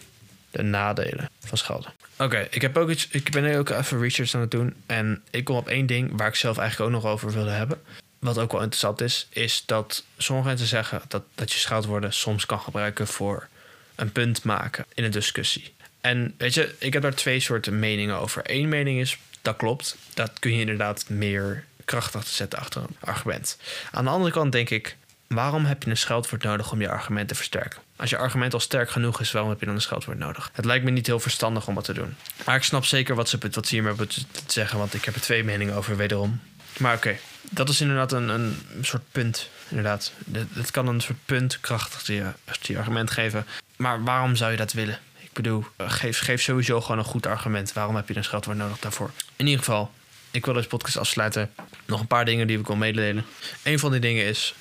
de 0.52 0.64
nadelen 0.64 1.30
van 1.40 1.58
schelden. 1.58 1.94
Oké, 2.18 2.48
ik 2.50 2.62
heb 2.62 2.78
ook 2.78 2.90
iets. 2.90 3.08
Ik 3.08 3.32
ben 3.32 3.58
ook 3.58 3.70
even 3.70 4.00
research 4.00 4.34
aan 4.34 4.42
het 4.42 4.52
doen. 4.52 4.76
En 4.86 5.24
ik 5.30 5.44
kom 5.44 5.56
op 5.56 5.68
één 5.68 5.86
ding 5.86 6.18
waar 6.18 6.28
ik 6.28 6.36
zelf 6.36 6.58
eigenlijk 6.58 6.90
ook 6.90 7.02
nog 7.02 7.12
over 7.12 7.32
wilde 7.32 7.50
hebben. 7.50 7.82
Wat 8.22 8.38
ook 8.38 8.52
wel 8.52 8.62
interessant 8.62 9.02
is, 9.02 9.28
is 9.30 9.64
dat 9.66 10.04
sommige 10.18 10.48
mensen 10.48 10.68
zeggen 10.68 11.02
dat, 11.08 11.24
dat 11.36 11.52
je 11.52 11.60
scheldwoorden 11.60 12.14
soms 12.14 12.46
kan 12.46 12.60
gebruiken 12.60 13.08
voor 13.08 13.48
een 13.96 14.12
punt 14.12 14.44
maken 14.44 14.86
in 14.94 15.04
een 15.04 15.12
discussie. 15.12 15.74
En 16.02 16.34
weet 16.38 16.54
je, 16.54 16.76
ik 16.78 16.94
heb 16.94 17.02
daar 17.02 17.14
twee 17.14 17.40
soorten 17.40 17.80
meningen 17.80 18.20
over. 18.20 18.42
Eén 18.46 18.70
mening 18.70 19.00
is, 19.00 19.18
dat 19.42 19.56
klopt. 19.56 19.98
Dat 20.14 20.32
kun 20.40 20.54
je 20.54 20.60
inderdaad 20.60 21.10
meer 21.10 21.66
krachtig 21.86 22.24
te 22.24 22.34
zetten 22.34 22.60
achter 22.60 22.82
een 22.82 22.96
argument. 23.00 23.58
Aan 23.92 24.04
de 24.04 24.10
andere 24.10 24.32
kant 24.32 24.52
denk 24.52 24.70
ik, 24.70 24.96
waarom 25.28 25.66
heb 25.66 25.84
je 25.84 25.90
een 25.90 25.98
scheldwoord 25.98 26.44
nodig 26.44 26.72
om 26.72 26.82
je 26.82 26.90
argument 26.90 27.28
te 27.28 27.36
versterken? 27.36 27.82
Als 27.96 28.10
je 28.10 28.18
argument 28.18 28.54
al 28.54 28.60
sterk 28.60 28.90
genoeg 28.90 29.20
is, 29.20 29.32
waarom 29.32 29.50
heb 29.50 29.60
je 29.60 29.66
dan 29.66 29.76
een 29.76 29.82
scheldwoord 29.82 30.18
nodig? 30.18 30.50
Het 30.54 30.66
lijkt 30.66 30.86
me 30.86 30.92
niet 30.92 31.08
heel 31.08 31.20
verstandig 31.20 31.68
om 31.68 31.76
dat 31.76 31.84
te 31.84 31.94
doen. 31.94 32.16
Maar 32.46 32.56
ik 32.56 32.64
snap 32.64 32.86
zeker 32.86 33.16
wat 33.16 33.30
ze, 33.30 33.38
wat 33.52 33.68
ze 33.68 33.76
hiermee 33.76 34.08
te 34.08 34.22
zeggen, 34.48 34.78
want 34.78 34.94
ik 34.94 35.06
heb 35.06 35.16
er 35.16 35.22
twee 35.22 35.44
meningen 35.44 35.76
over 35.76 35.98
wederom. 35.98 36.40
Maar 36.78 36.96
oké, 36.96 37.18
dat 37.42 37.70
is 37.70 37.82
inderdaad 37.82 38.12
een, 38.12 38.30
een 38.30 38.56
soort 38.82 39.04
punt. 39.12 39.50
Inderdaad, 39.70 40.12
het 40.54 40.72
kan 40.72 40.88
een 40.88 41.02
soort 41.02 41.26
punt 41.26 41.60
krachtig 41.60 42.08
je, 42.08 42.26
je 42.62 42.78
argument 42.78 43.12
geven. 43.12 43.46
Maar 43.76 44.04
waarom 44.04 44.36
zou 44.36 44.52
je 44.52 44.58
dat 44.58 44.74
willen? 44.74 45.00
Ik 45.20 45.32
bedoel, 45.34 45.66
geef, 45.78 46.20
geef 46.20 46.42
sowieso 46.42 46.82
gewoon 46.82 46.98
een 46.98 47.04
goed 47.04 47.26
argument. 47.26 47.74
Waarom 47.74 47.96
heb 47.96 48.08
je 48.08 48.16
een 48.16 48.24
scheldwoord 48.24 48.58
nodig 48.58 48.80
daarvoor? 48.80 49.12
In 49.36 49.46
ieder 49.46 49.64
geval, 49.64 49.92
ik 50.32 50.46
wil 50.46 50.54
deze 50.54 50.68
podcast 50.68 50.98
afsluiten. 50.98 51.54
Nog 51.86 52.00
een 52.00 52.08
paar 52.08 52.26
dingen 52.26 52.48
die 52.48 52.60
ik 52.60 52.68
wil 52.68 52.76
mededelen. 52.76 53.26
Een 53.64 53.80
van 53.80 53.92
die 53.92 54.00
dingen 54.00 54.26
is, 54.26 54.56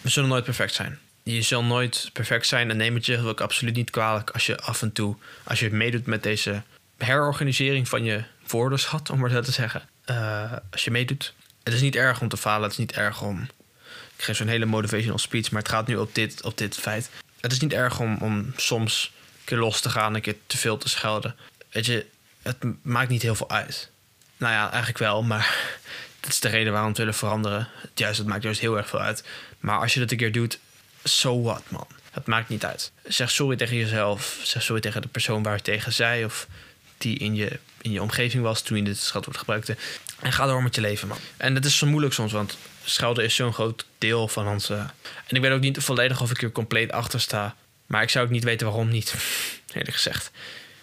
we 0.00 0.08
zullen 0.08 0.28
nooit 0.28 0.44
perfect 0.44 0.74
zijn. 0.74 0.98
Je 1.22 1.42
zal 1.42 1.64
nooit 1.64 2.10
perfect 2.12 2.46
zijn 2.46 2.70
en 2.70 2.76
neem 2.76 2.94
het 2.94 3.06
je 3.06 3.18
ook 3.18 3.40
absoluut 3.40 3.74
niet 3.74 3.90
kwalijk 3.90 4.30
als 4.30 4.46
je 4.46 4.60
af 4.60 4.82
en 4.82 4.92
toe, 4.92 5.16
als 5.44 5.60
je 5.60 5.70
meedoet 5.70 6.06
met 6.06 6.22
deze 6.22 6.62
herorganisering 6.98 7.88
van 7.88 8.04
je 8.04 8.22
woordenschat, 8.46 9.10
om 9.10 9.18
maar 9.18 9.30
zo 9.30 9.40
te 9.40 9.52
zeggen. 9.52 9.82
Uh, 10.10 10.52
als 10.70 10.84
je 10.84 10.90
meedoet. 10.90 11.34
Het 11.70 11.78
is 11.78 11.84
niet 11.84 11.96
erg 11.96 12.20
om 12.20 12.28
te 12.28 12.36
falen, 12.36 12.62
het 12.62 12.72
is 12.72 12.78
niet 12.78 12.92
erg 12.92 13.22
om. 13.22 13.48
Ik 14.16 14.24
geef 14.24 14.36
zo'n 14.36 14.46
hele 14.46 14.64
motivational 14.64 15.18
speech, 15.18 15.50
maar 15.50 15.62
het 15.62 15.70
gaat 15.70 15.86
nu 15.86 15.96
op 15.96 16.14
dit, 16.14 16.42
op 16.42 16.58
dit 16.58 16.76
feit. 16.76 17.10
Het 17.40 17.52
is 17.52 17.58
niet 17.58 17.72
erg 17.72 18.00
om, 18.00 18.16
om 18.16 18.52
soms 18.56 19.12
een 19.14 19.44
keer 19.44 19.58
los 19.58 19.80
te 19.80 19.90
gaan, 19.90 20.14
een 20.14 20.20
keer 20.20 20.36
te 20.46 20.56
veel 20.56 20.78
te 20.78 20.88
schelden. 20.88 21.36
Weet 21.70 21.86
je, 21.86 22.06
het 22.42 22.56
maakt 22.82 23.08
niet 23.08 23.22
heel 23.22 23.34
veel 23.34 23.50
uit. 23.50 23.90
Nou 24.36 24.52
ja, 24.52 24.68
eigenlijk 24.68 24.98
wel, 24.98 25.22
maar 25.22 25.78
dat 26.20 26.30
is 26.30 26.40
de 26.40 26.48
reden 26.48 26.72
waarom 26.72 26.82
we 26.82 26.88
het 26.88 26.98
willen 26.98 27.14
veranderen. 27.14 27.68
Juist, 27.94 28.18
het 28.18 28.26
maakt 28.26 28.42
juist 28.42 28.60
heel 28.60 28.76
erg 28.76 28.88
veel 28.88 29.00
uit. 29.00 29.24
Maar 29.60 29.78
als 29.78 29.94
je 29.94 30.00
dat 30.00 30.10
een 30.10 30.16
keer 30.16 30.32
doet, 30.32 30.58
so 31.04 31.42
what, 31.42 31.62
man. 31.68 31.86
Het 32.10 32.26
maakt 32.26 32.48
niet 32.48 32.64
uit. 32.64 32.92
Zeg 33.04 33.30
sorry 33.30 33.56
tegen 33.56 33.76
jezelf. 33.76 34.40
Zeg 34.42 34.62
sorry 34.62 34.80
tegen 34.80 35.02
de 35.02 35.08
persoon 35.08 35.42
waar 35.42 35.56
je 35.56 35.62
tegen 35.62 35.92
zei. 35.92 36.24
Of 36.24 36.46
die 36.98 37.18
in 37.18 37.34
je, 37.34 37.58
in 37.80 37.92
je 37.92 38.02
omgeving 38.02 38.42
was 38.42 38.62
toen 38.62 38.76
je 38.76 38.82
dit 38.82 38.98
scheldwoord 38.98 39.38
gebruikte. 39.38 39.76
En 40.20 40.32
ga 40.32 40.46
door 40.46 40.62
met 40.62 40.74
je 40.74 40.80
leven, 40.80 41.08
man. 41.08 41.18
En 41.36 41.54
dat 41.54 41.64
is 41.64 41.78
zo 41.78 41.86
moeilijk 41.86 42.14
soms, 42.14 42.32
want 42.32 42.58
schelden 42.84 43.24
is 43.24 43.34
zo'n 43.34 43.52
groot 43.52 43.86
deel 43.98 44.28
van 44.28 44.48
ons. 44.48 44.70
En 44.70 44.90
ik 45.28 45.40
weet 45.40 45.52
ook 45.52 45.60
niet 45.60 45.78
volledig 45.78 46.20
of 46.20 46.30
ik 46.30 46.42
er 46.42 46.52
compleet 46.52 46.92
achter 46.92 47.20
sta. 47.20 47.54
Maar 47.86 48.02
ik 48.02 48.10
zou 48.10 48.24
ook 48.24 48.30
niet 48.30 48.44
weten 48.44 48.66
waarom 48.66 48.88
niet, 48.88 49.14
eerlijk 49.74 49.94
gezegd. 49.94 50.30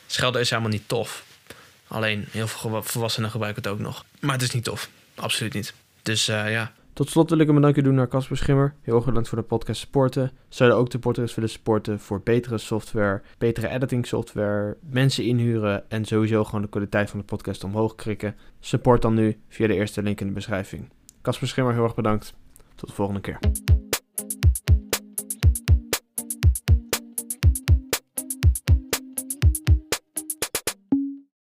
Schelden 0.07 0.41
is 0.41 0.49
helemaal 0.49 0.71
niet 0.71 0.87
tof. 0.87 1.23
Alleen 1.87 2.27
heel 2.31 2.47
veel 2.47 2.83
volwassenen 2.83 3.31
gebruiken 3.31 3.63
het 3.63 3.71
ook 3.71 3.79
nog. 3.79 4.05
Maar 4.19 4.33
het 4.33 4.41
is 4.41 4.51
niet 4.51 4.63
tof. 4.63 4.89
Absoluut 5.15 5.53
niet. 5.53 5.73
Dus 6.01 6.29
uh, 6.29 6.51
ja. 6.51 6.73
Tot 6.97 7.09
slot 7.09 7.29
wil 7.29 7.39
ik 7.39 7.47
een 7.47 7.55
bedankje 7.55 7.81
doen 7.81 7.95
naar 7.95 8.07
Casper 8.07 8.37
Schimmer. 8.37 8.73
Heel 8.81 8.95
erg 8.95 9.05
bedankt 9.05 9.29
voor 9.29 9.37
de 9.37 9.43
podcast 9.43 9.79
supporten. 9.79 10.31
Zou 10.49 10.69
je 10.69 10.75
ook 10.75 10.89
de 10.89 10.99
podcast 10.99 11.35
willen 11.35 11.49
supporten 11.49 11.99
voor 11.99 12.21
betere 12.23 12.57
software, 12.57 13.21
betere 13.37 13.67
editing 13.67 14.07
software, 14.07 14.77
mensen 14.89 15.23
inhuren 15.23 15.89
en 15.89 16.05
sowieso 16.05 16.43
gewoon 16.43 16.61
de 16.61 16.69
kwaliteit 16.69 17.09
van 17.09 17.19
de 17.19 17.25
podcast 17.25 17.63
omhoog 17.63 17.95
krikken? 17.95 18.35
Support 18.59 19.01
dan 19.01 19.13
nu 19.13 19.39
via 19.47 19.67
de 19.67 19.73
eerste 19.73 20.03
link 20.03 20.21
in 20.21 20.27
de 20.27 20.33
beschrijving. 20.33 20.89
Casper 21.21 21.47
Schimmer, 21.47 21.73
heel 21.73 21.83
erg 21.83 21.95
bedankt. 21.95 22.33
Tot 22.75 22.89
de 22.89 22.95
volgende 22.95 23.21
keer. 23.21 23.39